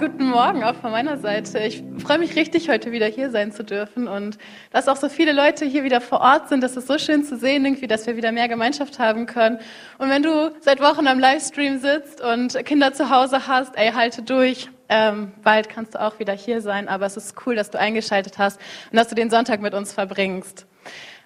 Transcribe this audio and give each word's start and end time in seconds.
Guten 0.00 0.28
Morgen 0.28 0.62
auch 0.62 0.76
von 0.76 0.92
meiner 0.92 1.18
Seite. 1.18 1.58
Ich 1.58 1.82
freue 1.98 2.18
mich 2.18 2.36
richtig, 2.36 2.68
heute 2.68 2.92
wieder 2.92 3.06
hier 3.06 3.32
sein 3.32 3.50
zu 3.50 3.64
dürfen 3.64 4.06
und 4.06 4.38
dass 4.70 4.86
auch 4.86 4.94
so 4.94 5.08
viele 5.08 5.32
Leute 5.32 5.64
hier 5.64 5.82
wieder 5.82 6.00
vor 6.00 6.20
Ort 6.20 6.48
sind. 6.48 6.62
Das 6.62 6.76
ist 6.76 6.86
so 6.86 6.98
schön 6.98 7.24
zu 7.24 7.36
sehen, 7.36 7.64
irgendwie, 7.64 7.88
dass 7.88 8.06
wir 8.06 8.16
wieder 8.16 8.30
mehr 8.30 8.46
Gemeinschaft 8.46 9.00
haben 9.00 9.26
können. 9.26 9.58
Und 9.98 10.08
wenn 10.08 10.22
du 10.22 10.54
seit 10.60 10.80
Wochen 10.80 11.08
am 11.08 11.18
Livestream 11.18 11.80
sitzt 11.80 12.20
und 12.20 12.64
Kinder 12.64 12.92
zu 12.92 13.10
Hause 13.10 13.48
hast, 13.48 13.76
ey, 13.76 13.90
halte 13.90 14.22
durch. 14.22 14.68
Ähm, 14.88 15.32
bald 15.42 15.68
kannst 15.68 15.96
du 15.96 16.00
auch 16.00 16.20
wieder 16.20 16.32
hier 16.32 16.60
sein, 16.62 16.86
aber 16.86 17.04
es 17.06 17.16
ist 17.16 17.34
cool, 17.44 17.56
dass 17.56 17.70
du 17.70 17.80
eingeschaltet 17.80 18.38
hast 18.38 18.60
und 18.92 18.96
dass 18.96 19.08
du 19.08 19.16
den 19.16 19.30
Sonntag 19.30 19.60
mit 19.60 19.74
uns 19.74 19.92
verbringst. 19.92 20.68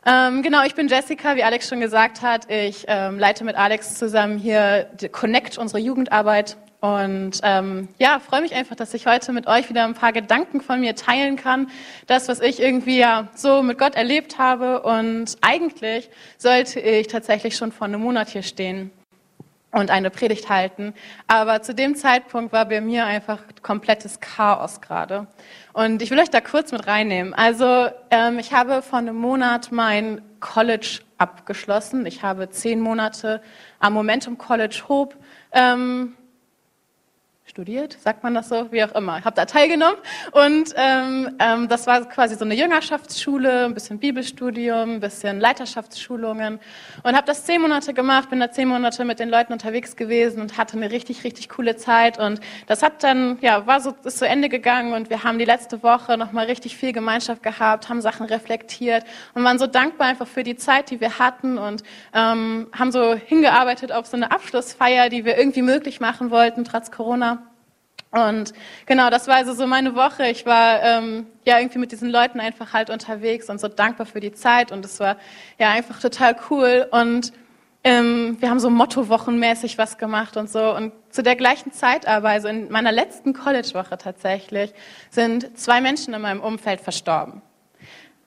Ähm, 0.07 0.43
genau, 0.43 0.65
ich 0.65 0.75
bin 0.75 0.89
Jessica, 0.89 1.37
wie 1.37 1.45
Alex 1.45 1.69
schon 1.69 1.81
gesagt 1.81 2.23
hat. 2.23 2.51
Ich 2.51 2.87
ähm, 2.89 3.19
leite 3.19 3.45
mit 3.45 3.55
Alex 3.55 3.97
zusammen 3.97 4.39
hier 4.39 4.89
Connect, 5.13 5.59
unsere 5.59 5.79
Jugendarbeit 5.79 6.57
und 6.83 7.39
ähm, 7.45 7.87
ja, 8.01 8.19
freue 8.19 8.41
mich 8.41 8.57
einfach, 8.57 8.75
dass 8.75 8.93
ich 8.93 9.07
heute 9.07 9.33
mit 9.33 9.47
euch 9.47 9.69
wieder 9.69 9.85
ein 9.85 9.95
paar 9.95 10.13
Gedanken 10.13 10.61
von 10.61 10.81
mir 10.81 10.97
teilen 10.97 11.37
kann. 11.37 11.71
Das, 12.09 12.27
was 12.27 12.41
ich 12.41 12.59
irgendwie 12.61 12.99
ja 12.99 13.29
so 13.37 13.63
mit 13.63 13.79
Gott 13.79 13.95
erlebt 13.95 14.37
habe. 14.39 14.83
Und 14.83 15.37
eigentlich 15.43 16.11
sollte 16.39 16.81
ich 16.81 17.07
tatsächlich 17.07 17.57
schon 17.57 17.71
vor 17.71 17.87
einem 17.87 18.01
Monat 18.01 18.31
hier 18.31 18.43
stehen 18.43 18.91
und 19.71 19.93
eine 19.93 20.11
Predigt 20.11 20.49
halten. 20.51 20.93
Aber 21.29 21.63
zu 21.63 21.73
dem 21.73 21.95
Zeitpunkt 21.95 22.53
war 22.53 22.65
bei 22.65 22.81
mir 22.81 23.07
einfach 23.07 23.39
komplettes 23.63 24.19
Chaos 24.19 24.81
gerade. 24.81 25.29
Und 25.73 26.03
ich 26.03 26.11
will 26.11 26.19
euch 26.19 26.31
da 26.31 26.41
kurz 26.41 26.73
mit 26.73 26.89
reinnehmen. 26.89 27.33
Also 27.33 27.91
ähm, 28.11 28.41
ich 28.41 28.53
habe 28.53 28.83
vor 28.83 28.99
einem 28.99 29.15
Monat 29.15 29.71
mein 29.71 30.21
College 30.41 30.99
abgeschlossen. 31.17 32.07
Ich 32.07 32.25
habe 32.25 32.51
zehn 32.51 32.81
Monate 32.81 33.41
am 33.79 33.93
Momentum 33.93 34.37
College 34.37 34.83
Hope 34.89 35.15
ähm, 35.53 36.15
studiert, 37.53 37.99
sagt 38.01 38.23
man 38.23 38.33
das 38.33 38.49
so, 38.49 38.73
wie 38.73 38.83
auch 38.83 38.93
immer. 38.93 39.19
Ich 39.19 39.27
habe 39.27 39.37
da 39.37 39.45
teilgenommen 39.45 39.99
und 40.31 40.73
ähm, 40.75 41.37
ähm, 41.39 41.69
das 41.69 41.87
war 41.87 42.01
quasi 42.09 42.35
so 42.35 42.47
eine 42.47 42.55
Jüngerschaftsschule, 42.55 43.67
ein 43.67 43.75
bisschen 43.75 43.99
Bibelstudium, 43.99 44.95
ein 44.95 45.01
bisschen 45.01 45.39
Leiterschaftsschulungen 45.39 46.61
und 47.03 47.15
habe 47.15 47.27
das 47.27 47.45
zehn 47.45 47.61
Monate 47.61 47.93
gemacht, 47.93 48.31
bin 48.31 48.41
da 48.41 48.51
zehn 48.51 48.69
Monate 48.69 49.05
mit 49.05 49.21
den 49.21 49.29
Leuten 49.29 49.53
unterwegs 49.53 49.97
gewesen 49.97 50.41
und 50.41 50.57
hatte 50.57 50.79
eine 50.79 50.91
richtig, 50.91 51.25
richtig 51.25 51.51
coole 51.51 51.77
Zeit 51.77 52.19
und 52.19 52.41
das 52.69 52.83
hat 52.83 53.03
dann, 53.05 53.37
ja, 53.43 53.67
war 53.67 53.83
so, 53.83 53.95
ist 54.03 54.17
zu 54.17 54.27
Ende 54.27 54.49
gegangen 54.49 54.95
und 54.95 55.11
wir 55.11 55.23
haben 55.23 55.39
die 55.39 55.45
letzte 55.45 55.83
Woche 55.83 56.17
nochmal 56.17 56.47
richtig 56.47 56.79
viel 56.79 56.95
Gemeinschaft 56.95 57.43
gehabt, 57.43 57.91
haben 57.91 58.01
Sachen 58.01 58.25
reflektiert 58.25 59.05
und 59.35 59.45
waren 59.45 59.59
so 59.59 59.67
dankbar 59.67 60.07
einfach 60.07 60.27
für 60.27 60.43
die 60.43 60.57
Zeit, 60.57 60.89
die 60.89 61.03
wir 61.03 61.19
hatten 61.19 61.59
und 61.59 61.83
ähm, 62.15 62.69
haben 62.73 62.93
so 62.93 63.13
hingearbeitet 63.13 63.93
auf 63.93 64.07
so 64.07 64.17
eine 64.17 64.31
Abschlussfeier, 64.31 65.11
die 65.11 65.27
wir 65.27 65.37
irgendwie 65.37 65.61
möglich 65.61 66.01
machen 66.01 66.31
wollten, 66.31 66.65
trotz 66.65 66.91
Corona. 66.91 67.42
Und 68.13 68.53
genau, 68.85 69.09
das 69.09 69.27
war 69.27 69.37
also 69.37 69.55
so 69.55 69.67
meine 69.67 69.95
Woche. 69.95 70.29
Ich 70.29 70.45
war 70.45 70.83
ähm, 70.83 71.27
ja 71.47 71.59
irgendwie 71.59 71.79
mit 71.79 71.93
diesen 71.93 72.11
Leuten 72.11 72.41
einfach 72.41 72.75
halt 72.75 72.91
unterwegs 72.91 73.49
und 73.49 73.59
so 73.59 73.69
dankbar 73.69 74.07
für 74.07 74.21
die 74.21 74.33
Zeit 74.33 74.71
und 74.71 74.85
es 74.85 75.01
war 75.01 75.17
ja 75.59 75.71
einfach 75.71 75.99
total 75.99 76.37
cool 76.51 76.87
und 76.91 77.33
ähm, 77.85 78.37
wir 78.39 78.51
haben 78.51 78.61
so 78.61 78.69
Motto-Wochenmäßig 78.69 79.79
was 79.79 79.97
gemacht 79.97 80.37
und 80.37 80.51
so 80.51 80.77
und 80.77 80.93
zu 81.09 81.23
der 81.23 81.37
gleichen 81.37 81.73
Zeit 81.73 82.07
aber, 82.07 82.29
also 82.29 82.49
in 82.49 82.71
meiner 82.71 82.93
letzten 82.93 83.33
College-Woche 83.33 83.97
tatsächlich, 83.97 84.75
sind 85.11 85.59
zwei 85.59 85.81
Menschen 85.81 86.13
in 86.13 86.21
meinem 86.21 86.43
Umfeld 86.43 86.83
verstorben. 86.83 87.41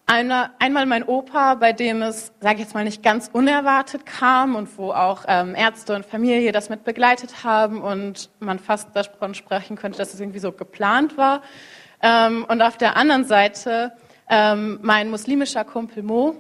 Eine, 0.08 0.52
einmal 0.60 0.86
mein 0.86 1.04
Opa, 1.04 1.56
bei 1.56 1.74
dem 1.74 2.04
es, 2.04 2.32
sage 2.40 2.56
ich 2.56 2.62
jetzt 2.62 2.76
mal, 2.76 2.84
nicht 2.84 3.02
ganz 3.02 3.28
unerwartet 3.34 4.06
kam 4.06 4.56
und 4.56 4.78
wo 4.78 4.92
auch 4.92 5.26
ähm, 5.28 5.56
Ärzte 5.56 5.96
und 5.96 6.06
Familie 6.06 6.52
das 6.52 6.70
mit 6.70 6.84
begleitet 6.84 7.44
haben 7.44 7.82
und 7.82 8.30
man 8.40 8.60
fast 8.60 8.96
davon 8.96 9.34
sprechen 9.34 9.76
könnte, 9.76 9.98
dass 9.98 10.14
es 10.14 10.20
irgendwie 10.20 10.38
so 10.38 10.52
geplant 10.52 11.18
war. 11.18 11.42
Ähm, 12.04 12.46
und 12.48 12.62
auf 12.62 12.78
der 12.78 12.98
anderen 12.98 13.26
Seite 13.26 13.94
ähm, 14.30 14.78
mein 14.84 15.10
muslimischer 15.10 15.64
Kumpel 15.64 16.04
Mo, 16.04 16.36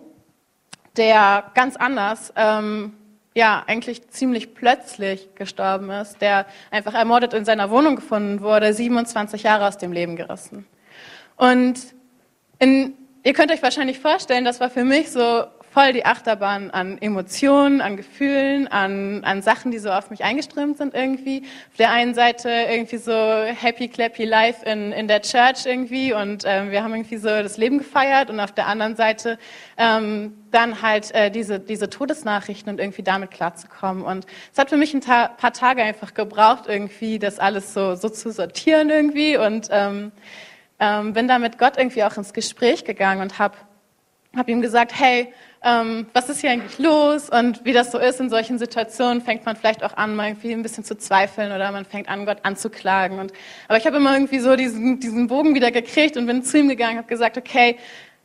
der 0.95 1.45
ganz 1.55 1.75
anders, 1.75 2.33
ähm, 2.35 2.93
ja, 3.33 3.63
eigentlich 3.65 4.07
ziemlich 4.09 4.53
plötzlich 4.53 5.33
gestorben 5.33 5.89
ist, 5.89 6.21
der 6.21 6.45
einfach 6.69 6.93
ermordet 6.93 7.33
in 7.33 7.45
seiner 7.45 7.71
Wohnung 7.71 7.95
gefunden 7.95 8.41
wurde, 8.41 8.73
27 8.73 9.41
Jahre 9.41 9.67
aus 9.67 9.79
dem 9.79 9.91
Leben 9.91 10.15
gerissen. 10.15 10.67
Und 11.35 11.79
in 12.59 12.93
Ihr 13.25 13.33
könnt 13.33 13.51
euch 13.51 13.63
wahrscheinlich 13.63 13.97
vorstellen, 13.97 14.45
das 14.45 14.59
war 14.59 14.69
für 14.69 14.83
mich 14.83 15.09
so 15.09 15.45
voll 15.73 15.93
die 15.93 16.05
Achterbahn 16.05 16.69
an 16.69 17.01
Emotionen, 17.01 17.81
an 17.81 17.97
Gefühlen, 17.97 18.67
an, 18.67 19.23
an 19.23 19.41
Sachen, 19.41 19.71
die 19.71 19.79
so 19.79 19.89
auf 19.89 20.11
mich 20.11 20.23
eingeströmt 20.23 20.77
sind 20.77 20.93
irgendwie. 20.93 21.41
Auf 21.71 21.77
der 21.79 21.89
einen 21.89 22.13
Seite 22.13 22.49
irgendwie 22.49 22.97
so 22.97 23.11
happy, 23.11 23.87
clappy 23.87 24.25
life 24.25 24.63
in, 24.63 24.91
in 24.91 25.07
der 25.07 25.23
Church 25.23 25.65
irgendwie 25.65 26.13
und 26.13 26.43
ähm, 26.45 26.69
wir 26.69 26.83
haben 26.83 26.93
irgendwie 26.93 27.17
so 27.17 27.29
das 27.29 27.57
Leben 27.57 27.79
gefeiert 27.79 28.29
und 28.29 28.39
auf 28.39 28.51
der 28.51 28.67
anderen 28.67 28.95
Seite 28.95 29.39
ähm, 29.75 30.37
dann 30.51 30.83
halt 30.83 31.11
äh, 31.15 31.31
diese, 31.31 31.59
diese 31.59 31.89
Todesnachrichten 31.89 32.71
und 32.71 32.79
irgendwie 32.79 33.01
damit 33.01 33.31
klarzukommen. 33.31 34.03
Und 34.03 34.27
es 34.53 34.59
hat 34.59 34.69
für 34.69 34.77
mich 34.77 34.93
ein 34.93 35.01
ta 35.01 35.29
paar 35.29 35.51
Tage 35.51 35.81
einfach 35.81 36.13
gebraucht, 36.13 36.65
irgendwie 36.67 37.17
das 37.17 37.39
alles 37.39 37.73
so, 37.73 37.95
so 37.95 38.07
zu 38.09 38.31
sortieren 38.31 38.91
irgendwie 38.91 39.35
und 39.35 39.69
ähm, 39.71 40.11
ähm, 40.79 41.13
bin 41.13 41.27
da 41.27 41.39
mit 41.39 41.57
Gott 41.57 41.77
irgendwie 41.77 42.03
auch 42.03 42.17
ins 42.17 42.33
Gespräch 42.33 42.83
gegangen 42.83 43.21
und 43.21 43.39
habe 43.39 43.55
hab 44.35 44.49
ihm 44.49 44.61
gesagt, 44.61 44.91
hey, 44.93 45.33
ähm, 45.63 46.07
was 46.13 46.29
ist 46.29 46.41
hier 46.41 46.51
eigentlich 46.51 46.77
los? 46.77 47.29
Und 47.29 47.63
wie 47.65 47.73
das 47.73 47.91
so 47.91 47.97
ist 47.97 48.19
in 48.19 48.29
solchen 48.29 48.59
Situationen, 48.59 49.21
fängt 49.21 49.45
man 49.45 49.55
vielleicht 49.55 49.83
auch 49.83 49.95
an, 49.95 50.15
mal 50.15 50.27
irgendwie 50.27 50.51
ein 50.51 50.61
bisschen 50.61 50.83
zu 50.83 50.97
zweifeln 50.97 51.51
oder 51.51 51.71
man 51.71 51.85
fängt 51.85 52.09
an, 52.09 52.25
Gott 52.25 52.39
anzuklagen. 52.43 53.19
Und, 53.19 53.33
aber 53.67 53.77
ich 53.77 53.87
habe 53.87 53.97
immer 53.97 54.13
irgendwie 54.13 54.39
so 54.39 54.55
diesen, 54.55 54.99
diesen 54.99 55.27
Bogen 55.27 55.55
wieder 55.55 55.71
gekriegt 55.71 56.17
und 56.17 56.27
bin 56.27 56.43
zu 56.43 56.59
ihm 56.59 56.69
gegangen, 56.69 56.97
habe 56.97 57.07
gesagt, 57.07 57.37
okay, 57.37 57.77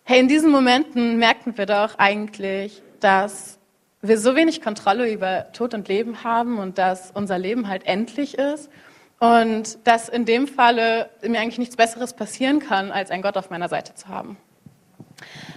hey, 0.04 0.20
in 0.20 0.28
diesen 0.28 0.50
Momenten 0.50 1.18
merken 1.18 1.56
wir 1.56 1.66
doch 1.66 1.98
eigentlich, 1.98 2.82
dass 2.98 3.58
wir 4.02 4.18
so 4.18 4.34
wenig 4.34 4.60
Kontrolle 4.60 5.10
über 5.10 5.52
Tod 5.52 5.74
und 5.74 5.88
Leben 5.88 6.24
haben 6.24 6.58
und 6.58 6.78
dass 6.78 7.10
unser 7.12 7.38
Leben 7.38 7.68
halt 7.68 7.86
endlich 7.86 8.36
ist 8.36 8.70
und 9.20 9.86
dass 9.86 10.08
in 10.08 10.24
dem 10.24 10.48
Falle 10.48 11.10
mir 11.22 11.40
eigentlich 11.40 11.58
nichts 11.58 11.76
Besseres 11.76 12.14
passieren 12.14 12.58
kann, 12.58 12.90
als 12.90 13.10
einen 13.10 13.22
Gott 13.22 13.36
auf 13.36 13.50
meiner 13.50 13.68
Seite 13.68 13.94
zu 13.94 14.08
haben. 14.08 14.36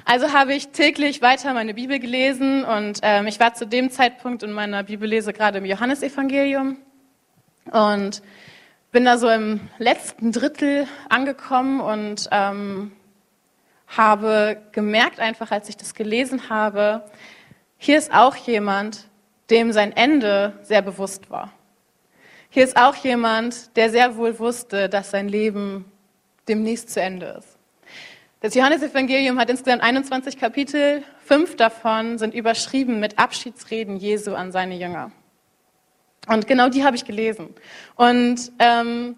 Also 0.06 0.34
habe 0.34 0.54
ich 0.54 0.70
täglich 0.70 1.22
weiter 1.22 1.54
meine 1.54 1.74
Bibel 1.74 1.98
gelesen 1.98 2.66
und 2.66 3.00
ähm, 3.02 3.26
ich 3.26 3.40
war 3.40 3.54
zu 3.54 3.66
dem 3.66 3.90
Zeitpunkt 3.90 4.44
in 4.44 4.52
meiner 4.52 4.84
Bibellese 4.84 5.32
gerade 5.32 5.60
im 5.60 5.66
Johannesevangelium 5.66 6.78
und 7.72 8.22
bin 8.92 9.06
da 9.06 9.18
so 9.18 9.30
im 9.30 9.62
letzten 9.78 10.34
Drittel 10.34 10.86
angekommen 11.08 11.80
und 11.80 12.28
ähm, 12.32 12.92
habe 13.88 14.62
gemerkt 14.74 15.22
einfach, 15.22 15.52
als 15.52 15.70
ich 15.70 15.78
das 15.78 15.96
gelesen 15.96 16.50
habe, 16.50 17.06
hier 17.78 17.98
ist 17.98 18.14
auch 18.14 18.36
jemand, 18.36 19.08
dem 19.50 19.72
sein 19.72 19.96
Ende 19.96 20.60
sehr 20.64 20.82
bewusst 20.82 21.30
war. 21.30 21.52
Hier 22.54 22.66
ist 22.66 22.78
auch 22.78 22.96
jemand, 22.98 23.76
der 23.78 23.90
sehr 23.90 24.16
wohl 24.16 24.38
wusste, 24.38 24.88
dass 24.88 25.10
sein 25.10 25.28
Leben 25.28 25.86
demnächst 26.48 26.92
zu 26.92 27.02
Ende 27.02 27.38
ist. 27.40 27.58
Das 28.42 28.54
Johannesevangelium 28.54 29.40
hat 29.40 29.50
insgesamt 29.50 29.82
21 29.82 30.38
Kapitel, 30.38 31.04
fünf 31.26 31.56
davon 31.56 32.20
sind 32.20 32.36
überschrieben 32.36 33.00
mit 33.00 33.18
Abschiedsreden 33.18 33.98
Jesu 33.98 34.36
an 34.36 34.52
seine 34.52 34.78
Jünger. 34.78 35.12
Und 36.28 36.46
genau 36.46 36.70
die 36.70 36.84
habe 36.84 36.96
ich 36.96 37.06
gelesen. 37.06 37.56
Und 37.96 38.52
ähm, 38.60 39.16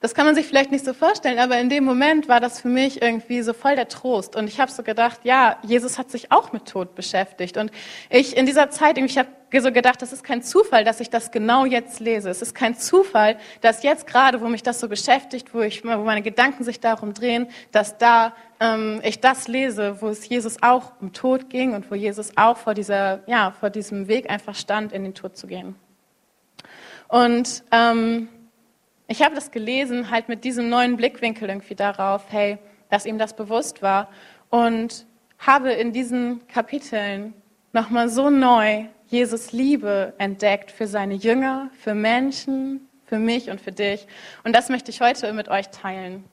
das 0.00 0.14
kann 0.14 0.26
man 0.26 0.34
sich 0.34 0.46
vielleicht 0.46 0.70
nicht 0.70 0.84
so 0.84 0.92
vorstellen, 0.92 1.38
aber 1.38 1.58
in 1.58 1.70
dem 1.70 1.84
Moment 1.84 2.28
war 2.28 2.38
das 2.38 2.60
für 2.60 2.68
mich 2.68 3.00
irgendwie 3.00 3.40
so 3.40 3.54
voll 3.54 3.76
der 3.76 3.88
Trost. 3.88 4.36
Und 4.36 4.46
ich 4.46 4.60
habe 4.60 4.70
so 4.70 4.82
gedacht, 4.82 5.20
ja, 5.24 5.58
Jesus 5.62 5.96
hat 5.96 6.10
sich 6.10 6.30
auch 6.30 6.52
mit 6.52 6.66
Tod 6.66 6.94
beschäftigt. 6.94 7.56
Und 7.56 7.70
ich 8.10 8.36
in 8.36 8.44
dieser 8.44 8.68
Zeit, 8.68 8.98
ich 8.98 9.16
habe 9.16 9.28
so 9.58 9.72
gedacht, 9.72 10.02
das 10.02 10.12
ist 10.12 10.22
kein 10.22 10.42
Zufall, 10.42 10.84
dass 10.84 11.00
ich 11.00 11.08
das 11.08 11.30
genau 11.30 11.64
jetzt 11.64 12.00
lese. 12.00 12.28
Es 12.28 12.42
ist 12.42 12.54
kein 12.54 12.76
Zufall, 12.76 13.38
dass 13.62 13.82
jetzt 13.82 14.06
gerade, 14.06 14.42
wo 14.42 14.48
mich 14.48 14.62
das 14.62 14.80
so 14.80 14.88
beschäftigt, 14.88 15.54
wo, 15.54 15.62
ich, 15.62 15.82
wo 15.82 15.96
meine 16.04 16.20
Gedanken 16.20 16.62
sich 16.62 16.78
darum 16.78 17.14
drehen, 17.14 17.48
dass 17.72 17.96
da 17.96 18.34
ähm, 18.60 19.00
ich 19.02 19.20
das 19.20 19.48
lese, 19.48 20.02
wo 20.02 20.08
es 20.08 20.28
Jesus 20.28 20.62
auch 20.62 20.92
um 21.00 21.14
Tod 21.14 21.48
ging 21.48 21.72
und 21.72 21.90
wo 21.90 21.94
Jesus 21.94 22.32
auch 22.36 22.58
vor, 22.58 22.74
dieser, 22.74 23.20
ja, 23.26 23.52
vor 23.58 23.70
diesem 23.70 24.08
Weg 24.08 24.28
einfach 24.28 24.54
stand, 24.54 24.92
in 24.92 25.04
den 25.04 25.14
Tod 25.14 25.38
zu 25.38 25.46
gehen. 25.46 25.74
Und 27.08 27.64
ähm, 27.70 28.28
ich 29.08 29.22
habe 29.22 29.34
das 29.34 29.50
gelesen, 29.50 30.10
halt 30.10 30.28
mit 30.28 30.44
diesem 30.44 30.68
neuen 30.68 30.96
Blickwinkel 30.96 31.48
irgendwie 31.48 31.74
darauf, 31.74 32.24
hey, 32.30 32.58
dass 32.90 33.06
ihm 33.06 33.18
das 33.18 33.34
bewusst 33.34 33.82
war 33.82 34.08
und 34.50 35.06
habe 35.38 35.72
in 35.72 35.92
diesen 35.92 36.46
Kapiteln 36.48 37.34
nochmal 37.72 38.08
so 38.08 38.30
neu 38.30 38.86
Jesus 39.06 39.52
Liebe 39.52 40.14
entdeckt 40.18 40.70
für 40.70 40.86
seine 40.86 41.14
Jünger, 41.14 41.70
für 41.78 41.94
Menschen, 41.94 42.88
für 43.04 43.18
mich 43.18 43.50
und 43.50 43.60
für 43.60 43.70
dich. 43.70 44.06
Und 44.42 44.54
das 44.54 44.68
möchte 44.68 44.90
ich 44.90 45.00
heute 45.00 45.32
mit 45.32 45.48
euch 45.48 45.68
teilen. 45.68 46.24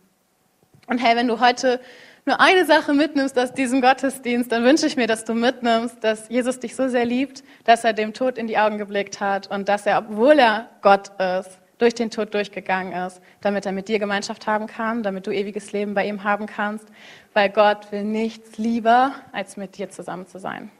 Und 0.87 0.97
hey, 0.97 1.15
wenn 1.15 1.27
du 1.27 1.39
heute 1.39 1.79
nur 2.25 2.39
eine 2.39 2.65
Sache 2.65 2.93
mitnimmst 2.93 3.37
aus 3.37 3.53
diesem 3.53 3.81
Gottesdienst, 3.81 4.51
dann 4.51 4.63
wünsche 4.63 4.87
ich 4.87 4.95
mir, 4.95 5.07
dass 5.07 5.25
du 5.25 5.33
mitnimmst, 5.33 6.03
dass 6.03 6.29
Jesus 6.29 6.59
dich 6.59 6.75
so 6.75 6.87
sehr 6.87 7.05
liebt, 7.05 7.43
dass 7.65 7.83
er 7.83 7.93
dem 7.93 8.13
Tod 8.13 8.37
in 8.37 8.47
die 8.47 8.57
Augen 8.57 8.77
geblickt 8.77 9.19
hat 9.19 9.47
und 9.51 9.69
dass 9.69 9.85
er, 9.85 9.99
obwohl 9.99 10.39
er 10.39 10.69
Gott 10.81 11.11
ist, 11.19 11.59
durch 11.83 11.93
den 11.93 12.09
Tod 12.09 12.33
durchgegangen 12.33 12.93
ist, 12.93 13.21
damit 13.41 13.65
er 13.65 13.73
mit 13.73 13.89
dir 13.89 13.99
Gemeinschaft 13.99 14.47
haben 14.47 14.67
kann, 14.67 15.03
damit 15.03 15.27
du 15.27 15.31
ewiges 15.31 15.73
Leben 15.73 15.93
bei 15.93 16.07
ihm 16.07 16.23
haben 16.23 16.45
kannst, 16.45 16.87
weil 17.33 17.49
Gott 17.49 17.91
will 17.91 18.05
nichts 18.05 18.57
lieber, 18.57 19.11
als 19.33 19.57
mit 19.57 19.77
dir 19.77 19.89
zusammen 19.89 20.25
zu 20.25 20.39
sein. 20.39 20.71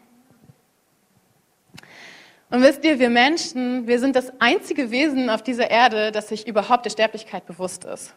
Und 2.50 2.62
wisst 2.62 2.86
ihr, 2.86 3.00
wir 3.00 3.10
Menschen, 3.10 3.86
wir 3.86 4.00
sind 4.00 4.16
das 4.16 4.32
einzige 4.40 4.92
Wesen 4.92 5.30
auf 5.30 5.44
dieser 5.44 5.70
Erde, 5.70 6.14
das 6.14 6.30
sich 6.30 6.48
überhaupt 6.48 6.86
der 6.86 6.92
Sterblichkeit 6.92 7.46
bewusst 7.46 7.84
ist. 7.84 8.16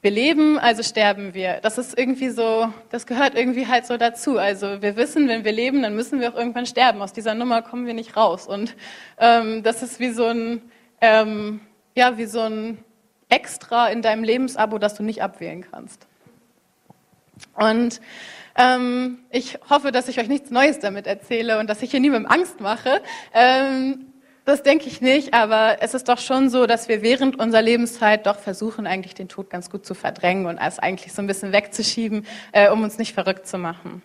Wir 0.00 0.10
leben, 0.10 0.58
also 0.58 0.82
sterben 0.82 1.32
wir. 1.32 1.60
Das 1.62 1.78
ist 1.78 1.98
irgendwie 1.98 2.28
so, 2.28 2.72
das 2.90 3.06
gehört 3.06 3.36
irgendwie 3.36 3.66
halt 3.66 3.86
so 3.86 3.96
dazu. 3.96 4.38
Also 4.38 4.82
wir 4.82 4.96
wissen, 4.96 5.28
wenn 5.28 5.44
wir 5.44 5.52
leben, 5.52 5.82
dann 5.82 5.96
müssen 5.96 6.20
wir 6.20 6.32
auch 6.32 6.36
irgendwann 6.36 6.66
sterben. 6.66 7.02
Aus 7.02 7.14
dieser 7.14 7.34
Nummer 7.34 7.62
kommen 7.62 7.86
wir 7.86 7.94
nicht 7.94 8.16
raus. 8.16 8.46
Und 8.46 8.76
ähm, 9.18 9.62
das 9.62 9.82
ist 9.82 10.00
wie 10.00 10.10
so 10.10 10.26
ein, 10.26 10.60
ähm, 11.04 11.60
ja, 11.94 12.16
wie 12.16 12.24
so 12.24 12.40
ein 12.40 12.78
Extra 13.28 13.88
in 13.88 14.00
deinem 14.00 14.24
Lebensabo, 14.24 14.78
das 14.78 14.94
du 14.94 15.02
nicht 15.02 15.22
abwählen 15.22 15.64
kannst. 15.70 16.06
Und 17.54 18.00
ähm, 18.56 19.18
ich 19.30 19.58
hoffe, 19.68 19.92
dass 19.92 20.08
ich 20.08 20.18
euch 20.18 20.28
nichts 20.28 20.50
Neues 20.50 20.78
damit 20.78 21.06
erzähle 21.06 21.58
und 21.58 21.68
dass 21.68 21.82
ich 21.82 21.90
hier 21.90 22.00
niemandem 22.00 22.30
Angst 22.30 22.60
mache. 22.60 23.02
Ähm, 23.34 24.06
das 24.46 24.62
denke 24.62 24.86
ich 24.86 25.00
nicht, 25.00 25.34
aber 25.34 25.78
es 25.80 25.94
ist 25.94 26.08
doch 26.08 26.18
schon 26.18 26.48
so, 26.48 26.66
dass 26.66 26.88
wir 26.88 27.02
während 27.02 27.38
unserer 27.38 27.62
Lebenszeit 27.62 28.26
doch 28.26 28.38
versuchen, 28.38 28.86
eigentlich 28.86 29.14
den 29.14 29.28
Tod 29.28 29.50
ganz 29.50 29.70
gut 29.70 29.84
zu 29.84 29.94
verdrängen 29.94 30.46
und 30.46 30.58
es 30.58 30.78
eigentlich 30.78 31.12
so 31.12 31.20
ein 31.20 31.26
bisschen 31.26 31.52
wegzuschieben, 31.52 32.26
äh, 32.52 32.70
um 32.70 32.82
uns 32.82 32.98
nicht 32.98 33.12
verrückt 33.12 33.46
zu 33.46 33.58
machen. 33.58 34.02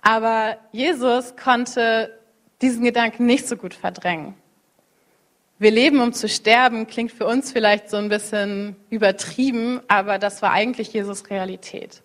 Aber 0.00 0.56
Jesus 0.72 1.36
konnte 1.36 2.18
diesen 2.62 2.84
Gedanken 2.84 3.26
nicht 3.26 3.48
so 3.48 3.56
gut 3.56 3.74
verdrängen. 3.74 4.34
Wir 5.62 5.70
leben, 5.70 6.00
um 6.00 6.12
zu 6.12 6.28
sterben, 6.28 6.88
klingt 6.88 7.12
für 7.12 7.24
uns 7.24 7.52
vielleicht 7.52 7.88
so 7.88 7.96
ein 7.96 8.08
bisschen 8.08 8.74
übertrieben, 8.90 9.80
aber 9.86 10.18
das 10.18 10.42
war 10.42 10.50
eigentlich 10.50 10.92
Jesus 10.92 11.30
Realität. 11.30 12.02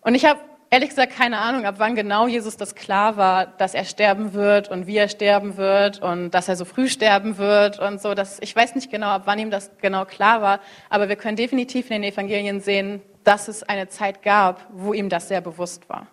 Und 0.00 0.14
ich 0.14 0.24
habe 0.24 0.40
ehrlich 0.70 0.88
gesagt 0.88 1.12
keine 1.12 1.36
Ahnung, 1.36 1.66
ab 1.66 1.74
wann 1.76 1.94
genau 1.94 2.26
Jesus 2.26 2.56
das 2.56 2.74
klar 2.74 3.18
war, 3.18 3.44
dass 3.44 3.74
er 3.74 3.84
sterben 3.84 4.32
wird 4.32 4.70
und 4.70 4.86
wie 4.86 4.96
er 4.96 5.10
sterben 5.10 5.58
wird 5.58 6.00
und 6.00 6.30
dass 6.30 6.48
er 6.48 6.56
so 6.56 6.64
früh 6.64 6.88
sterben 6.88 7.36
wird 7.36 7.78
und 7.78 8.00
so. 8.00 8.14
Das, 8.14 8.38
ich 8.40 8.56
weiß 8.56 8.74
nicht 8.74 8.90
genau, 8.90 9.08
ab 9.08 9.24
wann 9.26 9.38
ihm 9.38 9.50
das 9.50 9.70
genau 9.82 10.06
klar 10.06 10.40
war, 10.40 10.60
aber 10.88 11.10
wir 11.10 11.16
können 11.16 11.36
definitiv 11.36 11.90
in 11.90 12.00
den 12.00 12.10
Evangelien 12.10 12.62
sehen, 12.62 13.02
dass 13.24 13.48
es 13.48 13.62
eine 13.64 13.88
Zeit 13.88 14.22
gab, 14.22 14.66
wo 14.72 14.94
ihm 14.94 15.10
das 15.10 15.28
sehr 15.28 15.42
bewusst 15.42 15.90
war. 15.90 16.06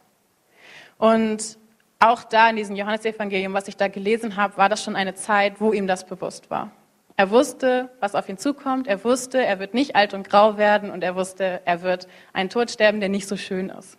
Und 0.97 1.57
auch 2.01 2.23
da 2.23 2.49
in 2.49 2.55
diesem 2.55 2.75
Johannesevangelium, 2.75 3.53
was 3.53 3.67
ich 3.67 3.77
da 3.77 3.87
gelesen 3.87 4.35
habe, 4.35 4.57
war 4.57 4.69
das 4.69 4.83
schon 4.83 4.95
eine 4.95 5.13
Zeit, 5.13 5.61
wo 5.61 5.71
ihm 5.71 5.87
das 5.87 6.05
bewusst 6.05 6.49
war. 6.49 6.71
Er 7.15 7.29
wusste, 7.29 7.89
was 7.99 8.15
auf 8.15 8.27
ihn 8.27 8.37
zukommt. 8.37 8.87
Er 8.87 9.03
wusste, 9.03 9.45
er 9.45 9.59
wird 9.59 9.73
nicht 9.73 9.95
alt 9.95 10.13
und 10.13 10.27
grau 10.27 10.57
werden 10.57 10.89
und 10.89 11.03
er 11.03 11.15
wusste, 11.15 11.61
er 11.65 11.83
wird 11.83 12.07
einen 12.33 12.49
Tod 12.49 12.71
sterben, 12.71 12.99
der 12.99 13.09
nicht 13.09 13.27
so 13.27 13.37
schön 13.37 13.69
ist. 13.69 13.97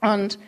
Und 0.00 0.38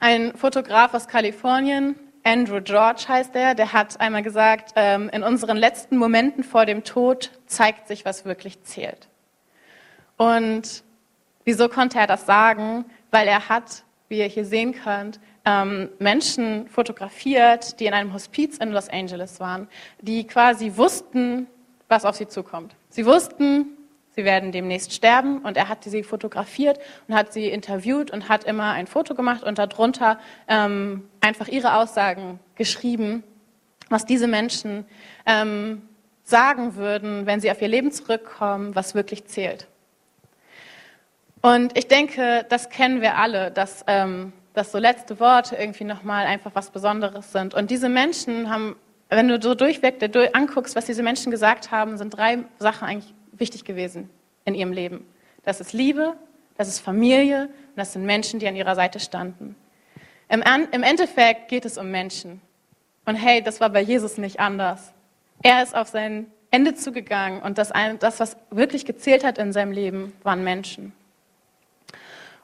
ein 0.00 0.36
Fotograf 0.36 0.92
aus 0.92 1.08
Kalifornien, 1.08 1.96
Andrew 2.22 2.60
George 2.60 3.04
heißt 3.08 3.34
er, 3.34 3.54
der 3.54 3.72
hat 3.72 3.98
einmal 3.98 4.22
gesagt, 4.22 4.72
ähm, 4.76 5.08
in 5.08 5.22
unseren 5.22 5.56
letzten 5.56 5.96
Momenten 5.96 6.44
vor 6.44 6.66
dem 6.66 6.84
Tod 6.84 7.30
zeigt 7.46 7.88
sich, 7.88 8.04
was 8.04 8.26
wirklich 8.26 8.62
zählt. 8.62 9.08
Und 10.18 10.84
wieso 11.44 11.70
konnte 11.70 11.98
er 11.98 12.06
das 12.06 12.26
sagen? 12.26 12.84
Weil 13.10 13.26
er 13.26 13.48
hat, 13.48 13.84
wie 14.08 14.18
ihr 14.18 14.26
hier 14.26 14.44
sehen 14.44 14.74
könnt, 14.74 15.18
ähm, 15.44 15.88
Menschen 15.98 16.68
fotografiert, 16.68 17.80
die 17.80 17.86
in 17.86 17.94
einem 17.94 18.12
Hospiz 18.12 18.58
in 18.58 18.72
Los 18.72 18.88
Angeles 18.88 19.40
waren, 19.40 19.68
die 20.00 20.26
quasi 20.26 20.72
wussten, 20.76 21.46
was 21.88 22.04
auf 22.04 22.16
sie 22.16 22.28
zukommt. 22.28 22.74
Sie 22.88 23.06
wussten, 23.06 23.76
sie 24.14 24.24
werden 24.24 24.52
demnächst 24.52 24.92
sterben. 24.92 25.38
Und 25.38 25.56
er 25.56 25.68
hat 25.68 25.84
sie 25.84 26.02
fotografiert 26.02 26.78
und 27.08 27.14
hat 27.14 27.32
sie 27.32 27.48
interviewt 27.48 28.10
und 28.10 28.28
hat 28.28 28.44
immer 28.44 28.72
ein 28.72 28.86
Foto 28.86 29.14
gemacht 29.14 29.42
und 29.42 29.58
darunter 29.58 30.18
ähm, 30.48 31.08
einfach 31.20 31.48
ihre 31.48 31.74
Aussagen 31.76 32.38
geschrieben, 32.54 33.24
was 33.88 34.04
diese 34.06 34.28
Menschen 34.28 34.84
ähm, 35.26 35.82
sagen 36.22 36.76
würden, 36.76 37.26
wenn 37.26 37.40
sie 37.40 37.50
auf 37.50 37.60
ihr 37.60 37.68
Leben 37.68 37.92
zurückkommen, 37.92 38.74
was 38.74 38.94
wirklich 38.94 39.26
zählt. 39.26 39.66
Und 41.42 41.76
ich 41.76 41.88
denke, 41.88 42.44
das 42.48 42.68
kennen 42.68 43.00
wir 43.00 43.16
alle, 43.16 43.50
dass, 43.50 43.84
ähm, 43.86 44.32
dass 44.60 44.72
so 44.72 44.78
letzte 44.78 45.18
Worte 45.20 45.56
irgendwie 45.56 45.84
nochmal 45.84 46.26
einfach 46.26 46.50
was 46.52 46.68
Besonderes 46.68 47.32
sind. 47.32 47.54
Und 47.54 47.70
diese 47.70 47.88
Menschen 47.88 48.50
haben, 48.50 48.76
wenn 49.08 49.26
du 49.26 49.40
so 49.40 49.54
durchweg 49.54 49.94
anguckst, 50.34 50.76
was 50.76 50.84
diese 50.84 51.02
Menschen 51.02 51.30
gesagt 51.30 51.70
haben, 51.70 51.96
sind 51.96 52.10
drei 52.10 52.40
Sachen 52.58 52.86
eigentlich 52.86 53.14
wichtig 53.32 53.64
gewesen 53.64 54.10
in 54.44 54.54
ihrem 54.54 54.72
Leben. 54.72 55.06
Das 55.44 55.62
ist 55.62 55.72
Liebe, 55.72 56.14
das 56.58 56.68
ist 56.68 56.80
Familie 56.80 57.44
und 57.44 57.76
das 57.76 57.94
sind 57.94 58.04
Menschen, 58.04 58.38
die 58.38 58.46
an 58.48 58.54
ihrer 58.54 58.74
Seite 58.74 59.00
standen. 59.00 59.56
Im, 60.28 60.42
Im 60.72 60.82
Endeffekt 60.82 61.48
geht 61.48 61.64
es 61.64 61.78
um 61.78 61.90
Menschen. 61.90 62.42
Und 63.06 63.14
hey, 63.14 63.42
das 63.42 63.62
war 63.62 63.70
bei 63.70 63.80
Jesus 63.80 64.18
nicht 64.18 64.40
anders. 64.40 64.92
Er 65.42 65.62
ist 65.62 65.74
auf 65.74 65.88
sein 65.88 66.26
Ende 66.50 66.74
zugegangen 66.74 67.40
und 67.40 67.56
das, 67.56 67.72
das 67.98 68.20
was 68.20 68.36
wirklich 68.50 68.84
gezählt 68.84 69.24
hat 69.24 69.38
in 69.38 69.54
seinem 69.54 69.72
Leben, 69.72 70.12
waren 70.22 70.44
Menschen. 70.44 70.92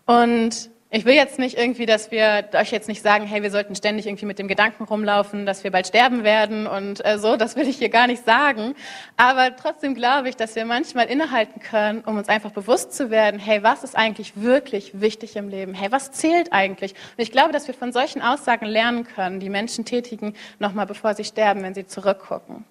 Und 0.07 0.71
ich 0.97 1.05
will 1.05 1.15
jetzt 1.15 1.39
nicht 1.39 1.59
irgendwie, 1.59 1.85
dass 1.85 2.11
wir 2.11 2.49
euch 2.55 2.71
jetzt 2.71 2.89
nicht 2.89 3.03
sagen, 3.03 3.27
hey, 3.27 3.43
wir 3.43 3.51
sollten 3.51 3.75
ständig 3.75 4.07
irgendwie 4.07 4.25
mit 4.25 4.39
dem 4.39 4.49
Gedanken 4.49 4.85
rumlaufen, 4.85 5.45
dass 5.45 5.63
wir 5.63 5.71
bald 5.71 5.87
sterben 5.87 6.25
werden 6.25 6.67
und 6.67 7.05
äh, 7.05 7.19
so, 7.19 7.37
das 7.37 7.55
will 7.55 7.69
ich 7.69 7.77
hier 7.77 7.91
gar 7.91 8.07
nicht 8.07 8.25
sagen. 8.25 8.75
Aber 9.19 9.55
trotzdem 9.57 9.95
glaube 9.95 10.31
ich, 10.31 10.37
dass 10.37 10.57
wir 10.57 10.65
manchmal 10.65 11.07
innehalten 11.09 11.61
können, 11.61 12.01
um 12.01 12.17
uns 12.17 12.31
einfach 12.31 12.51
bewusst 12.51 12.95
zu 12.95 13.11
werden, 13.11 13.39
hey, 13.39 13.63
was 13.63 13.85
ist 13.85 13.95
eigentlich 13.95 14.41
wirklich 14.41 14.99
wichtig 14.99 15.37
im 15.37 15.51
Leben? 15.51 15.75
Hey, 15.75 15.93
was 15.93 16.13
zählt 16.13 16.55
eigentlich? 16.55 16.93
Und 16.93 17.23
ich 17.23 17.31
glaube, 17.31 17.53
dass 17.53 17.67
wir 17.67 17.75
von 17.75 17.93
solchen 17.93 18.23
Aussagen 18.23 18.65
lernen 18.65 19.05
können, 19.05 19.39
die 19.39 19.51
Menschen 19.51 19.85
tätigen, 19.85 20.33
nochmal 20.59 20.87
bevor 20.87 21.13
sie 21.13 21.25
sterben, 21.25 21.63
wenn 21.63 21.75
sie 21.75 21.87
zurückgucken. 21.87 22.65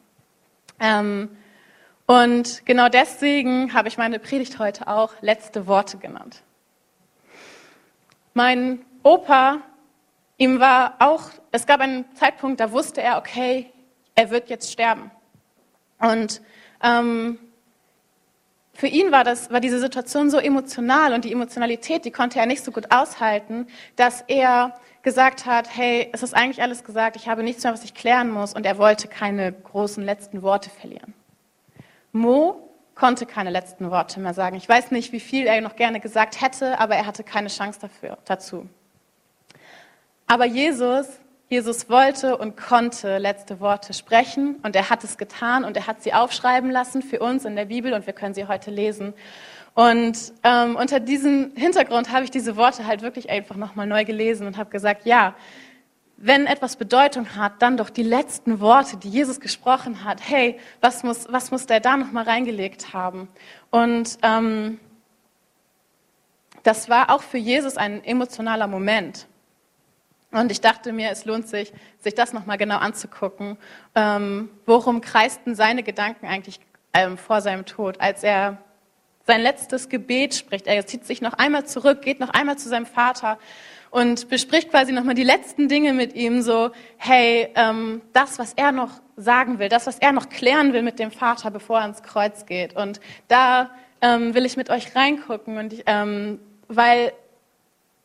Ähm, 0.80 1.30
und 2.07 2.66
genau 2.66 2.89
deswegen 2.89 3.75
habe 3.75 3.88
ich 3.88 4.00
meine 4.00 4.18
Predigt 4.18 4.57
heute 4.57 4.88
auch 4.88 5.12
letzte 5.21 5.68
Worte 5.68 6.00
genannt. 6.00 6.42
Mein 8.37 8.85
Opa, 9.01 9.61
ihm 10.35 10.59
war 10.59 10.95
auch, 10.99 11.29
es 11.53 11.65
gab 11.65 11.79
einen 11.79 12.03
Zeitpunkt, 12.15 12.59
da 12.59 12.73
wusste 12.73 13.01
er, 13.01 13.17
okay, 13.17 13.71
er 14.13 14.29
wird 14.29 14.49
jetzt 14.49 14.73
sterben. 14.73 15.09
Und 15.99 16.42
ähm, 16.83 17.39
für 18.73 18.87
ihn 18.87 19.13
war, 19.13 19.23
das, 19.23 19.51
war 19.51 19.61
diese 19.61 19.80
Situation 19.80 20.30
so 20.30 20.37
emotional 20.37 21.13
und 21.13 21.23
die 21.23 21.31
Emotionalität, 21.31 22.04
die 22.04 22.11
konnte 22.11 22.37
er 22.37 22.45
nicht 22.45 22.61
so 22.61 22.73
gut 22.73 22.92
aushalten, 22.92 23.68
dass 23.95 24.21
er 24.27 24.77
gesagt 25.01 25.45
hat, 25.45 25.69
hey, 25.73 26.09
es 26.11 26.21
ist 26.21 26.33
eigentlich 26.33 26.61
alles 26.61 26.83
gesagt, 26.83 27.15
ich 27.15 27.30
habe 27.30 27.42
nichts 27.42 27.63
mehr, 27.63 27.71
was 27.71 27.85
ich 27.85 27.94
klären 27.94 28.30
muss 28.30 28.54
und 28.54 28.65
er 28.65 28.77
wollte 28.77 29.07
keine 29.07 29.54
großen 29.54 30.04
letzten 30.04 30.42
Worte 30.42 30.69
verlieren. 30.69 31.13
Mo 32.11 32.65
konnte 32.95 33.25
keine 33.25 33.49
letzten 33.49 33.92
Worte 33.92 34.19
mehr 34.19 34.33
sagen. 34.33 34.56
Ich 34.56 34.68
weiß 34.68 34.92
nicht, 34.92 35.11
wie 35.11 35.19
viel 35.19 35.45
er 35.45 35.59
noch 35.61 35.75
gerne 35.75 35.99
gesagt 35.99 36.42
hätte, 36.42 36.80
aber 36.80 36.95
er 36.95 37.06
hatte 37.06 37.23
keine 37.23 37.49
Chance 37.49 37.80
dafür, 37.81 38.18
dazu. 38.25 38.68
Aber 40.28 40.45
Jesus, 40.45 41.07
Jesus 41.49 41.90
wollte 41.90 42.37
und 42.37 42.57
konnte 42.57 43.19
letzte 43.19 43.59
Worte 43.59 43.94
sprechen 43.94 44.56
und 44.64 44.75
er 44.75 44.90
hat 44.90 45.04
es 45.04 45.18
getan 45.18 45.64
und 45.64 45.78
er 45.78 45.85
hat 45.85 46.02
sie 46.02 46.14
aufschreiben 46.14 46.71
lassen 46.71 47.04
für 47.04 47.19
uns 47.19 47.45
in 47.45 47.56
der 47.56 47.66
Bibel 47.66 47.94
und 47.94 48.07
wir 48.07 48.14
können 48.14 48.33
sie 48.33 48.47
heute 48.47 48.71
lesen. 48.71 49.14
Und 49.75 50.33
ähm, 50.44 50.78
unter 50.78 51.02
diesem 51.02 51.52
Hintergrund 51.56 52.11
habe 52.11 52.23
ich 52.23 52.31
diese 52.31 52.56
Worte 52.56 52.87
halt 52.87 53.02
wirklich 53.02 53.30
einfach 53.30 53.57
nochmal 53.57 53.85
neu 53.85 54.06
gelesen 54.06 54.47
und 54.47 54.57
habe 54.57 54.69
gesagt, 54.69 55.06
ja, 55.06 55.35
wenn 56.18 56.45
etwas 56.45 56.78
Bedeutung 56.78 57.36
hat, 57.36 57.62
dann 57.62 57.78
doch 57.78 57.90
die 57.90 58.04
letzten 58.04 58.60
Worte, 58.60 58.98
die 58.98 59.10
Jesus 59.10 59.40
gesprochen 59.40 60.04
hat. 60.04 60.22
Hey, 60.28 60.60
was 60.81 61.04
muss, 61.04 61.28
was 61.30 61.52
muss 61.52 61.66
der 61.66 61.81
da 61.81 61.98
nochmal 61.98 62.24
reingelegt 62.24 62.94
haben? 62.94 63.28
Und 63.69 64.18
ähm, 64.22 64.80
das 66.64 66.90
war 66.90 67.10
auch 67.10 67.22
für 67.22 67.38
Jesus 67.38 67.78
ein 67.78 68.04
emotionaler 68.04 68.68
Moment. 68.68 69.28
Und 70.31 70.52
ich 70.52 70.62
dachte 70.62 70.94
mir, 70.94 71.12
es 71.12 71.26
lohnt 71.26 71.48
sich, 71.48 71.72
sich 72.00 72.16
das 72.16 72.34
nochmal 72.34 72.57
genau 72.57 72.78
anzugucken. 72.78 73.57
Ähm, 73.94 74.50
worum 74.66 75.02
kreisten 75.02 75.56
seine 75.56 75.84
Gedanken 75.84 76.26
eigentlich 76.26 76.60
ähm, 76.94 77.18
vor 77.18 77.42
seinem 77.42 77.66
Tod, 77.66 78.02
als 78.02 78.24
er 78.24 78.57
sein 79.28 79.42
letztes 79.42 79.90
Gebet 79.90 80.34
spricht? 80.34 80.68
Er 80.68 80.86
zieht 80.86 81.06
sich 81.06 81.22
noch 81.22 81.34
einmal 81.34 81.66
zurück, 81.66 82.02
geht 82.02 82.19
noch 82.19 82.30
einmal 82.30 82.57
zu 82.57 82.68
seinem 82.68 82.86
Vater 82.86 83.38
und 83.95 84.28
bespricht 84.28 84.71
quasi 84.71 84.92
nochmal 84.92 85.16
die 85.16 85.23
letzten 85.23 85.69
Dinge 85.69 85.94
mit 85.94 86.16
ihm, 86.16 86.42
so, 86.42 86.71
hey, 86.97 87.47
ähm, 87.56 88.02
das, 88.11 88.37
was 88.40 88.52
er 88.52 88.73
noch 88.73 88.90
sagen 89.16 89.57
will, 89.57 89.69
das, 89.69 89.87
was 89.87 89.99
er 89.99 90.11
noch 90.11 90.28
klären 90.28 90.73
will 90.73 90.81
mit 90.81 90.99
dem 90.99 91.11
Vater, 91.11 91.49
bevor 91.49 91.78
er 91.78 91.83
ans 91.83 92.04
Kreuz 92.04 92.45
geht. 92.45 92.75
Und 92.75 92.99
da 93.30 93.69
ähm, 94.02 94.35
will 94.35 94.45
ich 94.45 94.57
mit 94.57 94.69
euch 94.69 94.97
reingucken, 94.97 95.57
und 95.57 95.71
ich, 95.71 95.83
ähm, 95.85 96.40
weil 96.68 97.14